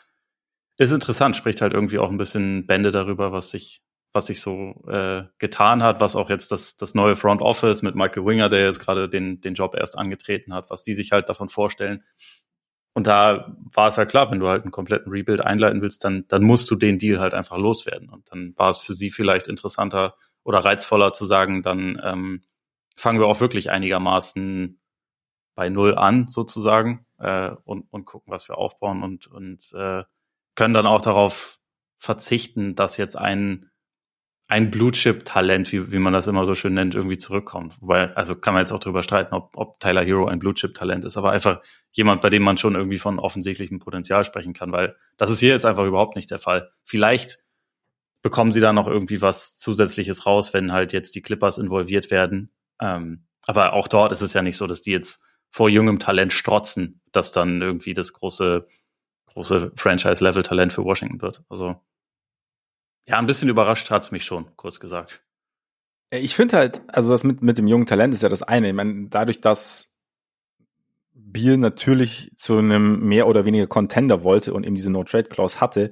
ist 0.78 0.92
interessant, 0.92 1.36
spricht 1.36 1.62
halt 1.62 1.74
irgendwie 1.74 2.00
auch 2.00 2.10
ein 2.10 2.18
bisschen 2.18 2.66
Bände 2.66 2.92
darüber, 2.92 3.32
was 3.32 3.52
sich, 3.52 3.82
was 4.12 4.28
sich 4.28 4.42
so 4.42 4.84
äh, 4.88 5.24
getan 5.38 5.84
hat, 5.84 6.01
was 6.01 6.16
auch 6.16 6.30
jetzt 6.30 6.51
das, 6.51 6.78
das 6.78 6.96
neue 6.96 7.16
Front 7.16 7.42
Office 7.42 7.82
mit 7.82 7.96
Michael 7.96 8.25
Winger, 8.25 8.50
der 8.50 8.66
jetzt 8.66 8.80
gerade 8.80 9.08
den, 9.08 9.39
den 9.42 9.54
Job 9.54 9.75
erst 9.75 9.98
angetreten 9.98 10.54
hat, 10.54 10.70
was 10.70 10.84
die 10.84 10.96
sich 10.96 11.12
halt 11.12 11.30
davon 11.30 11.50
vorstellen. 11.50 12.04
Und 12.94 13.08
da 13.08 13.56
war 13.74 13.88
es 13.88 13.98
ja 13.98 14.06
klar, 14.06 14.32
wenn 14.32 14.39
du 14.39 14.48
halt 14.48 14.63
einen 14.63 14.72
kompletten 14.72 15.12
Rebuild 15.12 15.42
einleiten 15.42 15.82
willst, 15.82 16.04
dann, 16.04 16.25
dann 16.28 16.44
musst 16.44 16.70
du 16.72 16.75
den 16.75 16.98
Deal 16.98 17.20
halt 17.20 17.34
einfach 17.34 17.58
loswerden. 17.58 18.10
Und 18.10 18.32
dann 18.32 18.54
war 18.58 18.72
es 18.72 18.80
für 18.80 18.94
sie 18.94 19.12
vielleicht 19.12 19.48
interessanter 19.48 20.16
oder 20.44 20.60
reizvoller 20.60 21.13
zu 21.13 21.25
sagen, 21.25 21.62
dann 21.62 22.01
ähm, 22.04 22.42
fangen 22.96 23.20
wir 23.20 23.28
auch 23.28 23.39
wirklich 23.39 23.70
einigermaßen 23.70 24.82
bei 25.56 25.70
Null 25.70 25.96
an, 25.96 26.25
sozusagen, 26.25 27.06
äh, 27.20 27.51
und, 27.63 27.86
und 27.92 28.06
gucken, 28.06 28.32
was 28.32 28.50
wir 28.50 28.58
aufbauen 28.58 29.04
und, 29.04 29.28
und 29.28 29.72
äh, 29.74 30.04
können 30.56 30.74
dann 30.74 30.88
auch 30.88 31.01
darauf 31.01 31.60
verzichten, 31.98 32.75
dass 32.75 32.98
jetzt 32.98 33.18
ein 33.18 33.70
ein 34.50 34.72
Blue-Chip-Talent, 34.72 35.72
wie, 35.72 35.91
wie 35.91 36.00
man 36.00 36.12
das 36.12 36.25
immer 36.25 36.48
so 36.48 36.56
schön 36.56 36.74
nennt, 36.74 36.96
irgendwie 36.96 37.20
zurückkommt. 37.20 37.77
Wobei, 37.82 38.15
also 38.15 38.36
kann 38.36 38.56
man 38.56 38.62
jetzt 38.62 38.72
auch 38.72 38.79
drüber 38.79 39.03
streiten, 39.03 39.36
ob, 39.36 39.51
ob 39.56 39.79
Tyler 39.79 40.03
Hero 40.03 40.25
ein 40.25 40.39
Blue-Chip-Talent 40.39 41.06
ist, 41.06 41.18
aber 41.18 41.32
einfach 41.32 41.62
jemand, 41.91 42.22
bei 42.22 42.32
dem 42.32 42.41
man 42.41 42.58
schon 42.58 42.74
irgendwie 42.74 42.98
von 42.98 43.20
offensichtlichem 43.20 43.77
Potenzial 43.77 44.25
sprechen 44.25 44.53
kann, 44.53 44.72
weil 44.72 44.96
das 45.18 45.29
ist 45.29 45.39
hier 45.39 45.50
jetzt 45.50 45.68
einfach 45.68 45.86
überhaupt 45.86 46.15
nicht 46.15 46.32
der 46.32 46.39
Fall. 46.39 46.72
Vielleicht 46.84 47.38
bekommen 48.24 48.51
sie 48.51 48.60
da 48.60 48.74
noch 48.74 48.88
irgendwie 48.88 49.22
was 49.22 49.56
Zusätzliches 49.56 50.25
raus, 50.25 50.51
wenn 50.51 50.72
halt 50.72 50.94
jetzt 50.94 51.13
die 51.13 51.22
Clippers 51.22 51.60
involviert 51.60 52.10
werden. 52.10 52.51
Ähm, 52.82 53.27
aber 53.44 53.74
auch 53.74 53.88
dort 53.88 54.12
ist 54.12 54.22
es 54.22 54.34
ja 54.34 54.41
nicht 54.41 54.58
so, 54.58 54.65
dass 54.65 54.82
die 54.82 54.91
jetzt 54.91 55.24
vor 55.51 55.70
jungem 55.70 56.00
Talent 56.00 56.34
strotzen, 56.34 57.01
dass 57.12 57.32
dann 57.32 57.62
irgendwie 57.62 57.94
das 57.94 58.13
große, 58.13 58.68
große 59.27 59.74
Franchise-Level-Talent 59.75 60.74
für 60.74 60.84
Washington 60.84 61.22
wird. 61.22 61.44
Also 61.50 61.79
ja, 63.10 63.18
ein 63.18 63.25
bisschen 63.25 63.50
überrascht 63.50 63.89
hat's 63.89 64.12
mich 64.12 64.24
schon, 64.24 64.56
kurz 64.56 64.80
gesagt. 64.80 65.24
Ich 66.12 66.36
finde 66.36 66.58
halt, 66.58 66.82
also 66.88 67.10
das 67.10 67.24
mit, 67.24 67.42
mit 67.42 67.58
dem 67.58 67.66
jungen 67.66 67.88
Talent 67.88 68.13
ist 68.13 68.22
ja 68.22 68.30
das 68.30 68.44
eine. 68.44 68.68
Ich 68.68 68.74
meine, 68.75 69.10
dadurch, 69.10 69.42
dass 69.42 69.96
Biel 71.13 71.58
natürlich 71.58 72.32
zu 72.36 72.58
einem 72.58 73.00
mehr 73.08 73.28
oder 73.28 73.46
weniger 73.46 73.66
Contender 73.66 74.24
wollte 74.24 74.54
und 74.54 74.63
eben 74.63 74.75
diese 74.75 74.92
No-Trade-Clause 74.92 75.60
hatte, 75.60 75.92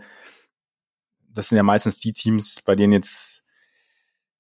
das 1.28 1.50
sind 1.50 1.56
ja 1.56 1.64
meistens 1.64 2.00
die 2.00 2.14
Teams, 2.14 2.62
bei 2.62 2.76
denen 2.76 2.94
jetzt, 2.94 3.44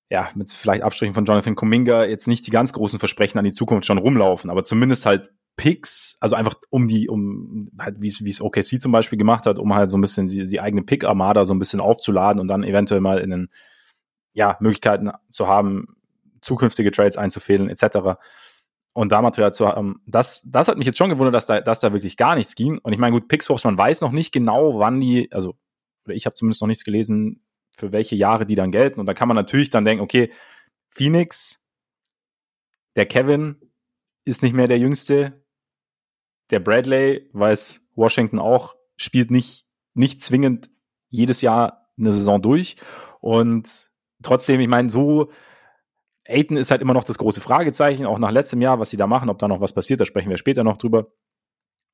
ja, 0.10 0.30
mit 0.36 0.52
vielleicht 0.52 0.84
Abstrichen 0.84 1.16
von 1.16 1.26
Jonathan 1.26 1.56
Kuminga 1.56 2.06
jetzt 2.06 2.28
nicht 2.28 2.46
die 2.46 2.52
ganz 2.52 2.74
großen 2.74 3.00
Versprechen 3.00 3.40
an 3.40 3.46
die 3.46 3.52
Zukunft 3.52 3.88
schon 3.88 3.98
rumlaufen, 3.98 4.52
aber 4.52 4.64
zumindest 4.64 5.08
halt 5.08 5.32
Picks, 5.58 6.18
also 6.22 6.36
einfach 6.36 6.56
um 6.70 6.88
die, 6.88 7.10
um 7.10 7.72
halt, 7.80 8.00
wie 8.00 8.08
es 8.08 8.42
OKC 8.42 8.80
zum 8.80 8.92
Beispiel 8.92 9.18
gemacht 9.18 9.48
hat, 9.48 9.58
um 9.58 9.74
halt 9.74 9.90
so 9.90 9.98
ein 9.98 10.02
bisschen 10.02 10.28
die, 10.28 10.48
die 10.48 10.62
eigene 10.62 10.84
Pick-Armada 10.84 11.44
so 11.46 11.54
ein 11.54 11.60
bisschen 11.60 11.82
aufzuladen 11.82 12.40
und 12.40 12.48
dann 12.48 12.64
eventuell 12.64 13.02
mal 13.02 13.18
in 13.18 13.32
den, 13.32 13.50
ja, 14.34 14.56
Möglichkeiten 14.60 15.12
zu 15.30 15.48
haben, 15.48 15.98
zukünftige 16.42 16.92
Trades 16.92 17.18
einzufädeln, 17.18 17.70
etc. 17.70 18.20
Und 18.94 19.12
da 19.12 19.22
Material 19.24 19.52
zu 19.52 19.68
haben, 19.68 20.02
das, 20.06 20.44
das 20.46 20.68
hat 20.68 20.78
mich 20.78 20.86
jetzt 20.86 21.00
schon 21.00 21.10
gewundert, 21.10 21.34
dass 21.34 21.48
da, 21.48 21.60
dass 21.60 21.80
da 21.80 21.92
wirklich 21.92 22.18
gar 22.18 22.36
nichts 22.36 22.54
ging. 22.54 22.78
Und 22.78 22.94
ich 22.94 23.00
meine, 23.00 23.14
gut, 23.14 23.28
Pickswaps, 23.28 23.64
man 23.64 23.78
weiß 23.78 24.02
noch 24.02 24.12
nicht 24.12 24.32
genau, 24.32 24.78
wann 24.78 25.02
die, 25.02 25.32
also, 25.32 25.56
oder 26.06 26.14
ich 26.14 26.28
habe 26.28 26.36
zumindest 26.36 26.62
noch 26.62 26.68
nichts 26.68 26.84
gelesen, 26.84 27.44
für 27.76 27.92
welche 27.92 28.16
Jahre 28.16 28.46
die 28.46 28.56
dann 28.56 28.72
gelten. 28.72 29.00
Und 29.00 29.08
da 29.08 29.16
kann 29.16 29.28
man 29.28 29.36
natürlich 29.36 29.72
dann 29.72 29.86
denken, 29.86 30.04
okay, 30.04 30.32
Phoenix, 30.90 31.64
der 32.96 33.08
Kevin 33.08 33.60
ist 34.24 34.44
nicht 34.44 34.54
mehr 34.54 34.68
der 34.68 34.80
Jüngste, 34.80 35.44
der 36.52 36.60
Bradley, 36.60 37.30
weiß 37.34 37.90
Washington 37.96 38.40
auch, 38.40 38.76
spielt 38.96 39.32
nicht, 39.32 39.66
nicht 39.94 40.22
zwingend 40.22 40.70
jedes 41.10 41.42
Jahr 41.42 41.90
eine 41.98 42.12
Saison 42.12 42.42
durch. 42.42 42.78
Und 43.20 43.90
trotzdem, 44.24 44.60
ich 44.60 44.68
meine, 44.68 44.90
so, 44.90 45.32
Aiton 46.28 46.58
ist 46.58 46.72
halt 46.72 46.82
immer 46.82 46.94
noch 46.94 47.04
das 47.04 47.18
große 47.18 47.42
Fragezeichen, 47.42 48.06
auch 48.06 48.20
nach 48.20 48.32
letztem 48.32 48.62
Jahr, 48.62 48.80
was 48.80 48.90
sie 48.90 48.98
da 48.98 49.08
machen, 49.08 49.30
ob 49.30 49.40
da 49.40 49.48
noch 49.48 49.62
was 49.62 49.74
passiert, 49.74 50.00
da 50.00 50.06
sprechen 50.06 50.30
wir 50.30 50.38
später 50.38 50.64
noch 50.64 50.78
drüber. 50.78 51.08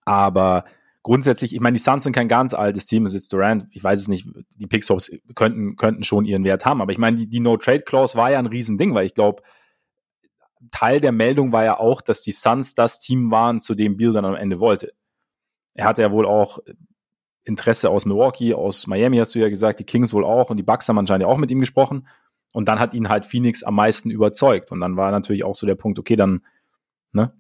Aber 0.06 0.66
grundsätzlich, 1.04 1.54
ich 1.54 1.62
meine, 1.62 1.78
die 1.78 1.84
Suns 1.84 2.04
sind 2.04 2.14
kein 2.14 2.28
ganz 2.28 2.54
altes 2.54 2.86
Team, 2.86 3.06
es 3.06 3.14
ist 3.14 3.32
Durant, 3.32 3.68
ich 3.72 3.84
weiß 3.84 4.00
es 4.00 4.08
nicht, 4.08 4.28
die 4.58 4.68
Pixhops 4.68 5.12
könnten, 5.36 5.76
könnten 5.76 6.04
schon 6.04 6.26
ihren 6.26 6.44
Wert 6.44 6.66
haben, 6.66 6.82
aber 6.82 6.92
ich 6.92 6.98
meine, 6.98 7.18
die, 7.18 7.28
die 7.28 7.40
No-Trade-Clause 7.40 8.18
war 8.18 8.32
ja 8.32 8.40
ein 8.40 8.48
Riesending, 8.48 8.94
weil 8.94 9.06
ich 9.06 9.14
glaube, 9.14 9.44
Teil 10.72 11.00
der 11.00 11.12
Meldung 11.12 11.52
war 11.52 11.64
ja 11.64 11.80
auch, 11.80 12.02
dass 12.02 12.22
die 12.22 12.32
Suns 12.32 12.74
das 12.74 13.00
Team 13.00 13.32
waren, 13.32 13.62
zu 13.62 13.76
dem 13.76 13.98
Bill 13.98 14.14
dann 14.14 14.26
am 14.26 14.36
Ende 14.36 14.60
wollte. 14.60 14.94
Er 15.74 15.86
hatte 15.86 16.02
ja 16.02 16.12
wohl 16.12 16.26
auch 16.26 16.60
Interesse 17.44 17.90
aus 17.90 18.06
Milwaukee, 18.06 18.54
aus 18.54 18.88
Miami 18.88 19.18
hast 19.18 19.36
du 19.36 19.40
ja 19.40 19.50
gesagt, 19.50 19.80
die 19.80 19.84
Kings 19.84 20.14
wohl 20.14 20.24
auch 20.24 20.50
und 20.50 20.58
die 20.58 20.64
Bucks 20.64 20.88
haben 20.88 20.98
anscheinend 20.98 21.24
ja 21.24 21.28
auch 21.28 21.38
mit 21.38 21.52
ihm 21.52 21.60
gesprochen. 21.60 22.08
Und 22.54 22.68
dann 22.68 22.80
hat 22.80 22.94
ihn 22.94 23.10
halt 23.10 23.26
Phoenix 23.26 23.64
am 23.64 23.76
meisten 23.76 24.12
überzeugt. 24.12 24.72
Und 24.72 24.80
dann 24.80 24.96
war 24.96 25.12
natürlich 25.12 25.44
auch 25.44 25.56
so 25.56 25.66
der 25.66 25.76
Punkt, 25.76 25.98
okay, 25.98 26.16
dann, 26.16 26.46
ne? 27.12 27.34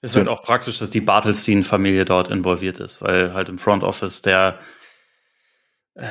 Es 0.00 0.14
wird 0.14 0.28
auch 0.28 0.42
praktisch, 0.42 0.78
dass 0.78 0.90
die 0.90 1.00
Bartelstein-Familie 1.00 2.04
dort 2.04 2.28
involviert 2.28 2.78
ist, 2.78 3.00
weil 3.00 3.32
halt 3.32 3.48
im 3.48 3.58
Front 3.58 3.82
Office 3.82 4.20
der, 4.20 4.58
äh, 5.94 6.06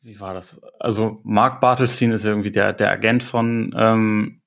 wie 0.00 0.20
war 0.20 0.32
das? 0.32 0.62
Also 0.78 1.20
Mark 1.24 1.60
Bartelstein 1.60 2.12
ist 2.12 2.24
irgendwie 2.24 2.52
der, 2.52 2.72
der 2.72 2.92
Agent 2.92 3.24
von 3.24 3.74
ähm, 3.76 4.41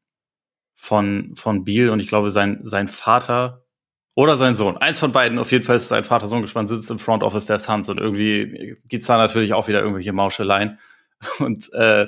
von, 0.76 1.34
von 1.36 1.64
Biel 1.64 1.90
und 1.90 2.00
ich 2.00 2.08
glaube, 2.08 2.32
sein, 2.32 2.60
sein 2.64 2.88
Vater 2.88 3.66
oder 4.14 4.38
sein 4.38 4.56
Sohn, 4.56 4.78
eins 4.78 5.00
von 5.00 5.12
beiden, 5.12 5.40
auf 5.40 5.52
jeden 5.52 5.66
Fall 5.66 5.76
ist 5.76 5.90
sein 5.90 6.06
Vater 6.06 6.28
Sohn 6.28 6.42
gespannt, 6.42 6.70
sitzt 6.70 6.90
im 6.90 7.00
Front 7.00 7.24
Office 7.24 7.46
der 7.46 7.60
Suns 7.60 7.90
und 7.90 8.00
irgendwie 8.00 8.78
gibt's 8.86 9.08
da 9.08 9.18
natürlich 9.18 9.54
auch 9.54 9.68
wieder 9.68 9.82
irgendwelche 9.82 10.14
Mauscheleien. 10.14 10.80
Und 11.40 11.72
äh, 11.74 12.08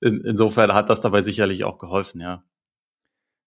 in, 0.00 0.20
insofern 0.24 0.72
hat 0.72 0.88
das 0.88 1.00
dabei 1.00 1.22
sicherlich 1.22 1.64
auch 1.64 1.78
geholfen, 1.78 2.20
ja. 2.20 2.44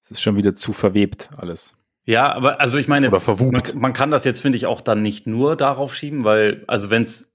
Es 0.04 0.12
ist 0.12 0.22
schon 0.22 0.36
wieder 0.36 0.56
zu 0.56 0.74
verwebt 0.74 1.30
alles. 1.38 1.76
Ja, 2.06 2.32
aber 2.34 2.60
also 2.60 2.78
ich 2.78 2.88
meine, 2.88 3.10
Oder. 3.50 3.72
Man, 3.74 3.82
man 3.82 3.94
kann 3.94 4.12
das 4.12 4.26
jetzt, 4.26 4.42
finde 4.42 4.56
ich, 4.58 4.66
auch 4.66 4.82
dann 4.82 5.02
nicht 5.02 5.28
nur 5.28 5.56
darauf 5.56 5.94
schieben, 5.94 6.24
weil, 6.24 6.64
also 6.68 6.90
wenn's 6.90 7.32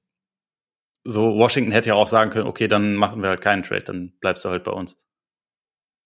so, 1.05 1.37
Washington 1.37 1.71
hätte 1.71 1.91
ja 1.91 1.95
auch 1.95 2.09
sagen 2.09 2.31
können, 2.31 2.49
okay, 2.49 2.67
dann 2.67 2.97
machen 2.97 3.23
wir 3.23 3.29
halt 3.29 3.41
keinen 3.41 3.63
Trade, 3.63 3.85
dann 3.85 4.13
bleibst 4.21 4.45
du 4.45 4.49
halt 4.49 4.65
bei 4.65 4.73
uns. 4.73 4.99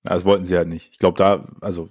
Das 0.03 0.25
wollten 0.25 0.45
sie 0.45 0.57
halt 0.57 0.69
nicht. 0.69 0.91
Ich 0.93 0.99
glaube, 0.99 1.17
da, 1.19 1.47
also, 1.61 1.91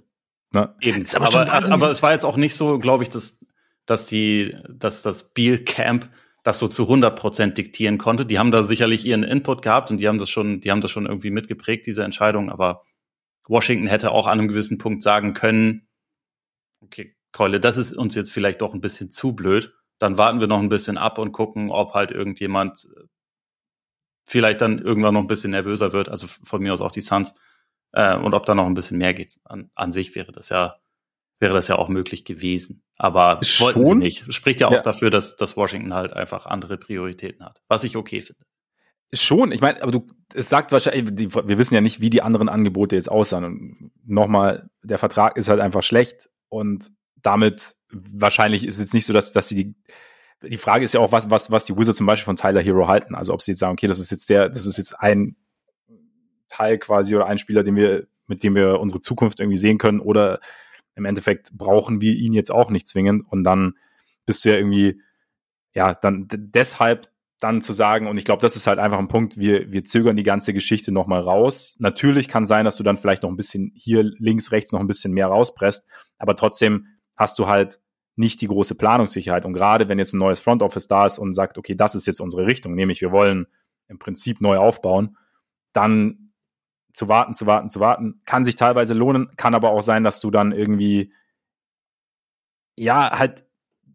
ne? 0.52 0.74
Eben. 0.80 1.04
aber, 1.14 1.52
aber, 1.52 1.72
aber 1.72 1.90
es 1.90 2.02
war 2.02 2.12
jetzt 2.12 2.24
auch 2.24 2.36
nicht 2.36 2.54
so, 2.54 2.78
glaube 2.78 3.02
ich, 3.02 3.08
dass, 3.08 3.44
dass 3.86 4.06
die, 4.06 4.56
dass 4.68 5.02
das 5.02 5.32
Beal 5.32 5.58
Camp 5.58 6.08
das 6.42 6.58
so 6.58 6.68
zu 6.68 6.84
100 6.84 7.18
Prozent 7.18 7.58
diktieren 7.58 7.98
konnte. 7.98 8.24
Die 8.24 8.38
haben 8.38 8.50
da 8.50 8.64
sicherlich 8.64 9.04
ihren 9.04 9.22
Input 9.22 9.62
gehabt 9.62 9.90
und 9.90 10.00
die 10.00 10.08
haben 10.08 10.18
das 10.18 10.30
schon, 10.30 10.60
die 10.60 10.70
haben 10.70 10.80
das 10.80 10.90
schon 10.90 11.06
irgendwie 11.06 11.30
mitgeprägt, 11.30 11.86
diese 11.86 12.02
Entscheidung. 12.02 12.50
Aber 12.50 12.82
Washington 13.46 13.86
hätte 13.86 14.12
auch 14.12 14.26
an 14.26 14.38
einem 14.38 14.48
gewissen 14.48 14.78
Punkt 14.78 15.02
sagen 15.02 15.34
können, 15.34 15.86
okay, 16.80 17.14
Keule, 17.32 17.60
das 17.60 17.76
ist 17.76 17.92
uns 17.92 18.14
jetzt 18.14 18.32
vielleicht 18.32 18.60
doch 18.60 18.74
ein 18.74 18.80
bisschen 18.80 19.10
zu 19.10 19.34
blöd. 19.34 19.74
dann 19.98 20.16
warten 20.16 20.40
wir 20.40 20.46
noch 20.46 20.60
ein 20.60 20.70
bisschen 20.70 20.96
ab 20.96 21.18
und 21.18 21.32
gucken, 21.32 21.70
ob 21.70 21.92
halt 21.92 22.10
irgendjemand 22.10 22.88
äh, 22.96 23.04
vielleicht 24.26 24.62
dann 24.62 24.78
irgendwann 24.78 25.12
noch 25.12 25.20
ein 25.20 25.26
bisschen 25.26 25.50
nervöser 25.50 25.92
wird, 25.92 26.08
also 26.08 26.26
von 26.26 26.62
mir 26.62 26.72
aus 26.72 26.80
auch 26.80 26.90
die 26.90 27.02
Suns, 27.02 27.34
äh, 27.92 28.16
und 28.16 28.34
ob 28.34 28.46
da 28.46 28.54
noch 28.54 28.66
ein 28.66 28.74
bisschen 28.74 28.98
mehr 28.98 29.14
geht. 29.14 29.38
An, 29.44 29.70
an 29.74 29.92
sich 29.92 30.14
wäre 30.14 30.32
das 30.32 30.48
ja, 30.48 30.76
wäre 31.38 31.54
das 31.54 31.68
ja 31.68 31.76
auch 31.76 31.88
möglich 31.88 32.24
gewesen. 32.24 32.82
Aber 32.96 33.40
Schon? 33.42 33.74
wollten 33.74 33.84
sie 33.86 33.94
nicht. 33.94 34.32
Spricht 34.34 34.60
ja 34.60 34.68
auch 34.68 34.72
Ja. 34.72 34.82
dafür, 34.82 35.10
dass, 35.10 35.36
dass 35.36 35.56
Washington 35.56 35.94
halt 35.94 36.12
einfach 36.12 36.46
andere 36.46 36.76
Prioritäten 36.76 37.44
hat. 37.44 37.62
Was 37.68 37.84
ich 37.84 37.96
okay 37.96 38.20
finde. 38.20 38.44
Schon, 39.12 39.50
ich 39.50 39.60
meine, 39.60 39.82
aber 39.82 39.90
du, 39.90 40.06
es 40.34 40.48
sagt 40.48 40.70
wahrscheinlich, 40.70 41.06
die, 41.16 41.34
wir 41.34 41.58
wissen 41.58 41.74
ja 41.74 41.80
nicht, 41.80 42.00
wie 42.00 42.10
die 42.10 42.22
anderen 42.22 42.48
Angebote 42.48 42.94
jetzt 42.94 43.10
aussahen. 43.10 43.44
Und 43.44 43.90
nochmal, 44.06 44.70
der 44.84 44.98
Vertrag 44.98 45.36
ist 45.36 45.48
halt 45.48 45.60
einfach 45.60 45.82
schlecht 45.82 46.28
und 46.48 46.90
damit 47.16 47.74
wahrscheinlich 47.90 48.64
ist 48.64 48.76
es 48.76 48.80
jetzt 48.82 48.94
nicht 48.94 49.06
so, 49.06 49.12
dass, 49.12 49.32
dass 49.32 49.48
sie 49.48 49.56
die, 49.56 49.74
die 50.48 50.56
Frage 50.58 50.84
ist 50.84 50.94
ja 50.94 51.00
auch, 51.00 51.10
was, 51.10 51.28
was, 51.28 51.50
was 51.50 51.64
die 51.64 51.76
Wizards 51.76 51.98
zum 51.98 52.06
Beispiel 52.06 52.24
von 52.26 52.36
Tyler 52.36 52.60
Hero 52.62 52.86
halten. 52.86 53.14
Also 53.16 53.32
ob 53.34 53.42
sie 53.42 53.50
jetzt 53.50 53.58
sagen, 53.60 53.72
okay, 53.72 53.88
das 53.88 53.98
ist 53.98 54.10
jetzt 54.12 54.30
der, 54.30 54.48
das 54.48 54.64
ist 54.64 54.78
jetzt 54.78 54.92
ein 55.00 55.36
Teil 56.50 56.78
quasi 56.78 57.16
oder 57.16 57.26
ein 57.26 57.38
Spieler, 57.38 57.62
den 57.62 57.76
wir, 57.76 58.06
mit 58.26 58.42
dem 58.42 58.54
wir 58.54 58.80
unsere 58.80 59.00
Zukunft 59.00 59.40
irgendwie 59.40 59.56
sehen 59.56 59.78
können 59.78 60.00
oder 60.00 60.40
im 60.94 61.06
Endeffekt 61.06 61.56
brauchen 61.56 62.00
wir 62.00 62.14
ihn 62.14 62.34
jetzt 62.34 62.50
auch 62.50 62.70
nicht 62.70 62.86
zwingend 62.86 63.24
und 63.26 63.44
dann 63.44 63.74
bist 64.26 64.44
du 64.44 64.50
ja 64.50 64.56
irgendwie, 64.56 65.00
ja, 65.72 65.94
dann 65.94 66.26
deshalb 66.28 67.08
dann 67.40 67.62
zu 67.62 67.72
sagen, 67.72 68.06
und 68.06 68.18
ich 68.18 68.24
glaube, 68.24 68.42
das 68.42 68.54
ist 68.54 68.66
halt 68.66 68.78
einfach 68.78 68.98
ein 68.98 69.08
Punkt, 69.08 69.38
wir, 69.38 69.72
wir 69.72 69.84
zögern 69.84 70.16
die 70.16 70.22
ganze 70.22 70.52
Geschichte 70.52 70.92
nochmal 70.92 71.20
raus. 71.20 71.76
Natürlich 71.78 72.28
kann 72.28 72.44
sein, 72.44 72.66
dass 72.66 72.76
du 72.76 72.82
dann 72.82 72.98
vielleicht 72.98 73.22
noch 73.22 73.30
ein 73.30 73.36
bisschen 73.36 73.72
hier 73.74 74.02
links, 74.02 74.52
rechts 74.52 74.72
noch 74.72 74.80
ein 74.80 74.86
bisschen 74.86 75.12
mehr 75.12 75.28
rauspresst, 75.28 75.86
aber 76.18 76.36
trotzdem 76.36 76.86
hast 77.16 77.38
du 77.38 77.46
halt 77.46 77.80
nicht 78.16 78.40
die 78.42 78.48
große 78.48 78.74
Planungssicherheit. 78.74 79.44
Und 79.44 79.54
gerade 79.54 79.88
wenn 79.88 79.98
jetzt 79.98 80.12
ein 80.12 80.18
neues 80.18 80.40
Front 80.40 80.62
Office 80.62 80.86
da 80.86 81.06
ist 81.06 81.18
und 81.18 81.34
sagt, 81.34 81.56
okay, 81.56 81.74
das 81.74 81.94
ist 81.94 82.06
jetzt 82.06 82.20
unsere 82.20 82.46
Richtung, 82.46 82.74
nämlich 82.74 83.00
wir 83.00 83.12
wollen 83.12 83.46
im 83.88 83.98
Prinzip 83.98 84.40
neu 84.40 84.58
aufbauen, 84.58 85.16
dann 85.72 86.29
zu 86.92 87.08
warten, 87.08 87.34
zu 87.34 87.46
warten, 87.46 87.68
zu 87.68 87.80
warten, 87.80 88.20
kann 88.24 88.44
sich 88.44 88.56
teilweise 88.56 88.94
lohnen, 88.94 89.28
kann 89.36 89.54
aber 89.54 89.70
auch 89.70 89.82
sein, 89.82 90.04
dass 90.04 90.20
du 90.20 90.30
dann 90.30 90.52
irgendwie, 90.52 91.12
ja, 92.76 93.18
halt 93.18 93.44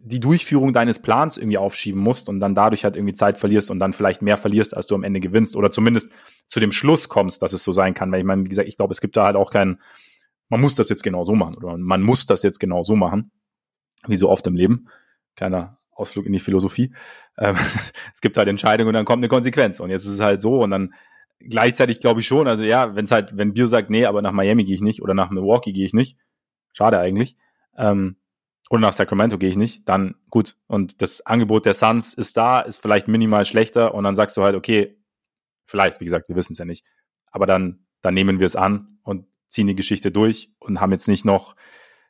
die 0.08 0.20
Durchführung 0.20 0.72
deines 0.72 1.02
Plans 1.02 1.36
irgendwie 1.36 1.58
aufschieben 1.58 2.00
musst 2.00 2.30
und 2.30 2.40
dann 2.40 2.54
dadurch 2.54 2.84
halt 2.84 2.96
irgendwie 2.96 3.14
Zeit 3.14 3.40
verlierst 3.40 3.72
und 3.72 3.80
dann 3.80 3.92
vielleicht 3.92 4.22
mehr 4.22 4.38
verlierst, 4.38 4.78
als 4.78 4.86
du 4.86 4.94
am 4.94 5.04
Ende 5.04 5.20
gewinnst 5.20 5.56
oder 5.56 5.72
zumindest 5.72 6.12
zu 6.46 6.60
dem 6.60 6.72
Schluss 6.72 7.10
kommst, 7.10 7.42
dass 7.42 7.54
es 7.54 7.64
so 7.64 7.72
sein 7.72 7.96
kann. 7.96 8.12
Weil 8.12 8.20
ich 8.20 8.25
meine, 8.25 8.46
wie 8.46 8.50
gesagt, 8.50 8.68
ich 8.68 8.78
glaube, 8.78 8.92
es 8.92 9.02
gibt 9.02 9.18
da 9.18 9.25
halt 9.25 9.36
auch 9.36 9.52
keinen, 9.52 9.82
man 10.48 10.62
muss 10.62 10.75
das 10.75 10.90
jetzt 10.90 11.02
genau 11.02 11.24
so 11.24 11.34
machen 11.34 11.56
oder 11.56 11.75
man 11.78 12.04
muss 12.04 12.28
das 12.28 12.44
jetzt 12.44 12.60
genau 12.60 12.84
so 12.84 12.96
machen, 12.96 13.32
wie 14.06 14.16
so 14.16 14.30
oft 14.30 14.46
im 14.46 14.56
Leben. 14.56 14.90
Kleiner 15.36 15.80
Ausflug 15.92 16.28
in 16.28 16.34
die 16.34 16.40
Philosophie. 16.40 16.94
Ähm, 17.40 17.56
es 18.14 18.22
gibt 18.22 18.38
halt 18.38 18.48
Entscheidungen 18.48 18.90
und 18.90 18.94
dann 18.94 19.06
kommt 19.06 19.22
eine 19.22 19.30
Konsequenz 19.30 19.80
und 19.80 19.90
jetzt 19.90 20.06
ist 20.06 20.12
es 20.12 20.20
halt 20.20 20.40
so 20.40 20.62
und 20.62 20.70
dann 20.70 20.94
gleichzeitig 21.39 22.00
glaube 22.00 22.22
ich 22.22 22.27
schon, 22.27 22.48
also 22.48 22.63
ja, 22.63 22.96
wenn 22.96 23.06
es 23.06 23.12
halt, 23.12 23.38
wenn 23.38 23.54
Bier 23.54 23.68
sagt, 23.68 23.89
nee, 23.89 24.06
aber 24.06 24.22
nach 24.22 24.32
Miami 24.32 24.63
gehe 24.63 24.75
ich 24.75 24.82
nicht 24.82 25.01
oder 25.01 25.13
nach 25.13 25.30
Milwaukee 25.30 25.74
gehe 25.74 25.86
ich 25.86 25.94
nicht, 25.94 26.18
schade 26.74 27.00
eigentlich, 27.00 27.36
ähm, 27.77 28.18
oder 28.70 28.82
nach 28.82 28.94
Sacramento 28.94 29.38
gehe 29.38 29.50
ich 29.50 29.58
nicht, 29.58 29.88
dann 29.88 30.15
gut. 30.30 30.58
Und 30.67 31.02
das 31.02 31.26
Angebot 31.26 31.65
der 31.65 31.74
Suns 31.74 32.13
ist 32.13 32.36
da, 32.36 32.62
ist 32.62 32.82
vielleicht 32.82 33.08
minimal 33.08 33.45
schlechter 33.45 33.93
und 33.93 34.04
dann 34.04 34.15
sagst 34.15 34.36
du 34.38 34.43
halt, 34.43 34.56
okay, 34.56 34.98
vielleicht, 35.65 36.00
wie 36.00 36.06
gesagt, 36.06 36.30
wir 36.30 36.36
wissen 36.36 36.54
es 36.54 36.60
ja 36.60 36.65
nicht, 36.65 36.86
aber 37.32 37.45
dann, 37.45 37.86
dann 38.02 38.13
nehmen 38.13 38.39
wir 38.39 38.45
es 38.45 38.56
an 38.56 39.00
und 39.04 39.28
ziehen 39.48 39.67
die 39.67 39.76
Geschichte 39.76 40.12
durch 40.12 40.52
und 40.60 40.82
haben 40.82 40.91
jetzt 40.91 41.08
nicht 41.08 41.26
noch 41.26 41.56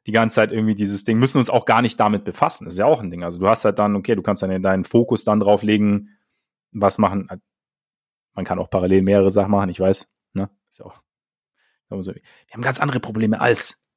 die 0.06 0.12
ganze 0.12 0.36
Zeit 0.36 0.52
irgendwie 0.52 0.76
dieses 0.76 1.04
Ding, 1.04 1.18
müssen 1.18 1.40
uns 1.40 1.50
auch 1.50 1.66
gar 1.66 1.82
nicht 1.82 2.00
damit 2.00 2.26
befassen. 2.26 2.66
Das 2.66 2.74
ist 2.74 2.80
ja 2.80 2.86
auch 2.86 3.02
ein 3.02 3.10
Ding. 3.10 3.24
Also 3.24 3.40
du 3.40 3.48
hast 3.48 3.66
halt 3.66 3.80
dann, 3.80 3.96
okay, 3.96 4.16
du 4.16 4.22
kannst 4.22 4.44
dann 4.44 4.62
deinen 4.62 4.84
Fokus 4.84 5.24
dann 5.24 5.40
drauf 5.40 5.64
legen, 5.64 6.10
was 6.72 6.98
machen. 7.00 7.28
Man 8.36 8.46
kann 8.46 8.60
auch 8.60 8.70
parallel 8.70 9.02
mehrere 9.02 9.32
Sachen 9.32 9.52
machen, 9.52 9.70
ich 9.70 9.80
weiß. 9.80 10.14
Ne? 10.34 10.50
Ist 10.70 10.80
ja 10.80 10.86
auch. 10.86 11.02
Wir 11.90 12.22
haben 12.52 12.62
ganz 12.62 12.80
andere 12.80 13.00
Probleme 13.00 13.40
als. 13.40 13.88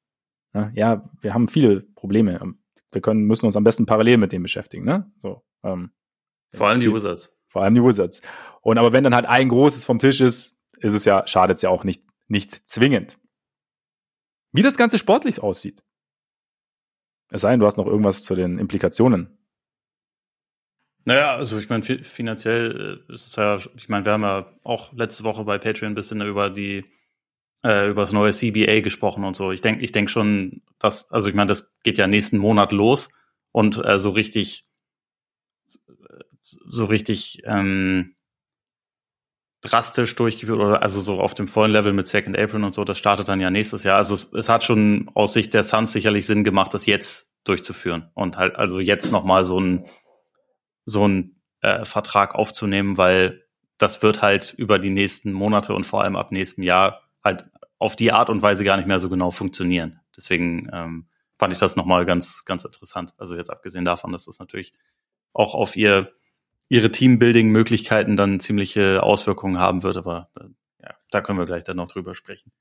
Ne? 0.53 0.71
Ja, 0.75 1.09
wir 1.21 1.33
haben 1.33 1.47
viele 1.47 1.81
Probleme. 1.81 2.55
Wir 2.91 3.01
können, 3.01 3.25
müssen 3.25 3.45
uns 3.45 3.55
am 3.57 3.63
besten 3.63 3.85
parallel 3.85 4.17
mit 4.17 4.31
dem 4.31 4.43
beschäftigen. 4.43 4.85
Ne? 4.85 5.11
So, 5.17 5.43
ähm, 5.63 5.91
Vor 6.53 6.69
allem 6.69 6.79
die 6.79 6.91
Wizards. 6.93 7.31
vor 7.47 7.63
allem 7.63 7.75
die 7.75 7.83
Wizards. 7.83 8.21
Und 8.61 8.77
aber 8.77 8.93
wenn 8.93 9.03
dann 9.03 9.13
halt 9.15 9.25
ein 9.25 9.49
großes 9.49 9.85
vom 9.85 9.99
Tisch 9.99 10.21
ist, 10.21 10.61
ist 10.79 10.93
es 10.93 11.05
ja, 11.05 11.27
schadet 11.27 11.57
es 11.57 11.61
ja 11.61 11.69
auch 11.69 11.83
nicht, 11.83 12.03
nicht 12.27 12.51
zwingend. 12.51 13.19
Wie 14.51 14.61
das 14.61 14.77
Ganze 14.77 14.97
sportlich 14.97 15.41
aussieht. 15.43 15.83
Es 17.31 17.41
sei 17.41 17.51
denn, 17.51 17.59
du 17.59 17.65
hast 17.65 17.77
noch 17.77 17.85
irgendwas 17.85 18.23
zu 18.23 18.33
den 18.33 18.57
Implikationen. 18.57 19.38
Naja, 21.09 21.35
also 21.37 21.57
ich 21.57 21.69
meine, 21.69 21.81
fi- 21.81 22.03
finanziell 22.03 23.01
äh, 23.09 23.13
ist 23.13 23.25
es 23.25 23.35
ja, 23.35 23.55
ich 23.75 23.89
meine, 23.89 24.05
wir 24.05 24.11
haben 24.11 24.21
ja 24.21 24.45
auch 24.63 24.93
letzte 24.93 25.23
Woche 25.23 25.43
bei 25.43 25.57
Patreon 25.57 25.93
ein 25.93 25.95
bisschen 25.95 26.21
über 26.21 26.51
die, 26.51 26.85
äh, 27.63 27.89
über 27.89 28.01
das 28.01 28.13
neue 28.13 28.31
CBA 28.31 28.81
gesprochen 28.81 29.23
und 29.23 29.35
so. 29.35 29.51
Ich 29.51 29.61
denke, 29.61 29.83
ich 29.83 29.91
denke 29.91 30.11
schon, 30.11 30.61
dass, 30.77 31.09
also 31.09 31.27
ich 31.27 31.33
meine, 31.33 31.47
das 31.47 31.75
geht 31.81 31.97
ja 31.97 32.05
nächsten 32.05 32.37
Monat 32.37 32.71
los 32.71 33.09
und 33.51 33.83
äh, 33.83 33.97
so 33.97 34.11
richtig, 34.11 34.67
so 36.43 36.85
richtig 36.85 37.41
ähm, 37.43 38.15
drastisch 39.61 40.15
durchgeführt 40.15 40.59
oder 40.59 40.83
also 40.83 41.01
so 41.01 41.19
auf 41.21 41.33
dem 41.33 41.47
vollen 41.47 41.71
Level 41.71 41.91
mit 41.91 42.07
Second 42.07 42.37
Apron 42.37 42.63
und 42.63 42.75
so, 42.75 42.83
das 42.83 42.99
startet 42.99 43.29
dann 43.29 43.41
ja 43.41 43.49
nächstes 43.49 43.81
Jahr. 43.81 43.97
Also 43.97 44.13
es, 44.13 44.31
es 44.31 44.47
hat 44.47 44.63
schon 44.63 45.09
aus 45.15 45.33
Sicht 45.33 45.55
der 45.55 45.63
Suns 45.63 45.91
sicherlich 45.91 46.27
Sinn 46.27 46.43
gemacht, 46.43 46.71
das 46.75 46.85
jetzt 46.85 47.33
durchzuführen 47.45 48.11
und 48.13 48.37
halt 48.37 48.57
also 48.57 48.79
jetzt 48.79 49.11
noch 49.11 49.23
mal 49.23 49.43
so 49.43 49.59
ein 49.59 49.85
so 50.85 51.03
einen 51.03 51.41
äh, 51.61 51.85
Vertrag 51.85 52.35
aufzunehmen, 52.35 52.97
weil 52.97 53.43
das 53.77 54.01
wird 54.03 54.21
halt 54.21 54.53
über 54.57 54.79
die 54.79 54.89
nächsten 54.89 55.31
Monate 55.31 55.73
und 55.73 55.85
vor 55.85 56.03
allem 56.03 56.15
ab 56.15 56.31
nächstem 56.31 56.63
Jahr 56.63 57.01
halt 57.23 57.45
auf 57.77 57.95
die 57.95 58.11
Art 58.11 58.29
und 58.29 58.41
Weise 58.41 58.63
gar 58.63 58.77
nicht 58.77 58.87
mehr 58.87 58.99
so 58.99 59.09
genau 59.09 59.31
funktionieren. 59.31 59.99
Deswegen 60.15 60.69
ähm, 60.73 61.07
fand 61.37 61.53
ich 61.53 61.59
das 61.59 61.75
nochmal 61.75 62.05
ganz, 62.05 62.43
ganz 62.45 62.65
interessant. 62.65 63.13
Also 63.17 63.35
jetzt 63.37 63.49
abgesehen 63.49 63.85
davon, 63.85 64.11
dass 64.11 64.25
das 64.25 64.39
natürlich 64.39 64.73
auch 65.33 65.55
auf 65.55 65.77
ihr, 65.77 66.11
ihre 66.67 66.91
Teambuilding-Möglichkeiten 66.91 68.17
dann 68.17 68.41
ziemliche 68.41 69.01
Auswirkungen 69.01 69.57
haben 69.57 69.81
wird, 69.83 69.95
aber 69.95 70.29
äh, 70.39 70.45
ja, 70.83 70.95
da 71.11 71.21
können 71.21 71.39
wir 71.39 71.45
gleich 71.45 71.63
dann 71.63 71.77
noch 71.77 71.87
drüber 71.87 72.13
sprechen. 72.13 72.51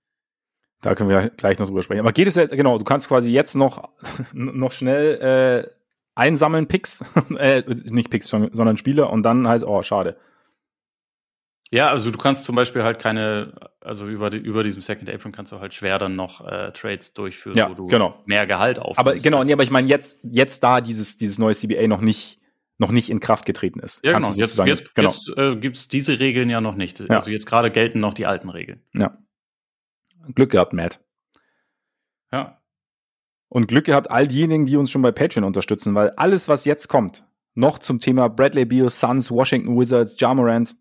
Da 0.81 0.95
können 0.95 1.11
wir 1.11 1.31
gleich 1.31 1.59
noch 1.59 1.67
drüber 1.67 1.83
sprechen. 1.83 2.01
Aber 2.01 2.13
geht 2.13 2.29
es 2.29 2.37
jetzt, 2.37 2.53
genau, 2.53 2.79
du 2.79 2.85
kannst 2.85 3.09
quasi 3.09 3.33
jetzt 3.33 3.57
noch, 3.57 3.89
noch 4.33 4.71
schnell 4.71 5.67
äh, 5.67 5.78
einsammeln 6.19 6.67
Picks, 6.67 7.05
äh, 7.39 7.63
nicht 7.67 8.11
Picks, 8.11 8.29
sondern 8.29 8.77
Spieler 8.77 9.11
und 9.11 9.23
dann 9.23 9.47
heißt, 9.49 9.65
oh, 9.65 9.83
schade. 9.83 10.17
Ja, 11.71 11.91
also 11.91 12.11
du 12.11 12.19
kannst 12.19 12.45
zum 12.45 12.57
Beispiel 12.57 12.83
halt 12.83 12.99
keine, 12.99 13.71
also 13.81 14.07
über, 14.09 14.31
die, 14.31 14.39
über 14.39 14.63
diesem 14.63 14.81
Second 14.81 15.11
Apron 15.11 15.33
kannst 15.33 15.53
du 15.53 15.61
halt 15.61 15.75
schwer 15.75 15.99
dann 15.99 16.17
noch 16.17 16.47
äh, 16.47 16.73
Trades 16.73 17.13
durchführen, 17.13 17.57
Ja, 17.57 17.69
wo 17.71 17.75
du 17.75 17.85
genau. 17.85 18.23
mehr 18.25 18.47
Gehalt 18.47 18.79
auf. 18.79 18.99
Aber 18.99 19.17
genau, 19.17 19.45
nee, 19.45 19.53
aber 19.53 19.63
ich 19.63 19.71
meine, 19.71 19.87
jetzt, 19.87 20.19
jetzt 20.23 20.63
da 20.63 20.81
dieses, 20.81 21.19
dieses 21.19 21.39
neue 21.39 21.55
CBA 21.55 21.87
noch 21.87 22.01
nicht, 22.01 22.41
noch 22.79 22.91
nicht 22.91 23.11
in 23.11 23.21
Kraft 23.21 23.45
getreten 23.45 23.81
ist. 23.81 24.03
ja, 24.03 24.13
Kannst 24.13 24.31
genau. 24.31 24.41
Jetzt, 24.41 24.59
jetzt, 24.59 24.95
genau. 24.95 25.11
jetzt 25.11 25.37
äh, 25.37 25.57
gibt's 25.57 25.89
diese 25.89 26.19
Regeln 26.19 26.49
ja 26.49 26.63
noch 26.63 26.75
nicht. 26.75 27.01
Ja. 27.01 27.17
Also 27.17 27.31
jetzt 27.31 27.45
gerade 27.45 27.71
gelten 27.71 28.01
noch 28.01 28.15
die 28.15 28.25
alten 28.25 28.49
Regeln. 28.49 28.83
Ja. 28.95 29.19
Glück 30.35 30.51
gehabt, 30.51 30.73
Matt. 30.73 31.01
Ja. 32.33 32.58
Und 33.49 33.67
Glück 33.69 33.87
gehabt 33.87 34.11
all 34.11 34.29
diejenigen, 34.29 34.67
die 34.67 34.77
uns 34.77 34.91
schon 34.91 35.03
bei 35.03 35.13
Patreon 35.13 35.45
unterstützen, 35.45 35.95
weil 35.95 36.11
alles, 36.11 36.49
was 36.49 36.65
jetzt 36.65 36.89
kommt, 36.89 37.27
noch 37.55 37.79
zum 37.79 37.99
Thema 37.99 38.29
Bradley 38.29 38.65
Beal, 38.65 38.91
Suns, 38.91 39.31
Washington 39.31 39.79
Wizards, 39.79 40.17
Jamorant, 40.19 40.77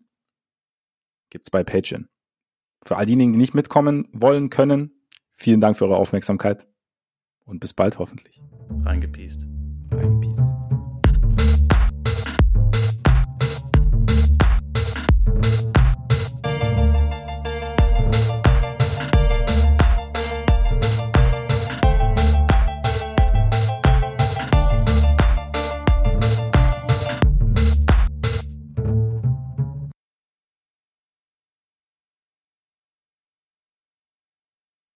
gibt's 1.30 1.50
bei 1.50 1.64
Patreon. 1.64 2.08
Für 2.82 2.96
all 2.96 3.06
diejenigen, 3.06 3.32
die 3.32 3.38
nicht 3.38 3.54
mitkommen 3.54 4.08
wollen, 4.12 4.50
können, 4.50 4.92
vielen 5.30 5.60
Dank 5.60 5.76
für 5.76 5.86
eure 5.86 5.96
Aufmerksamkeit 5.96 6.66
und 7.44 7.60
bis 7.60 7.72
bald 7.72 7.98
hoffentlich. 7.98 8.40
Reingepiest. 8.84 9.46
Reingepiest. 9.90 10.44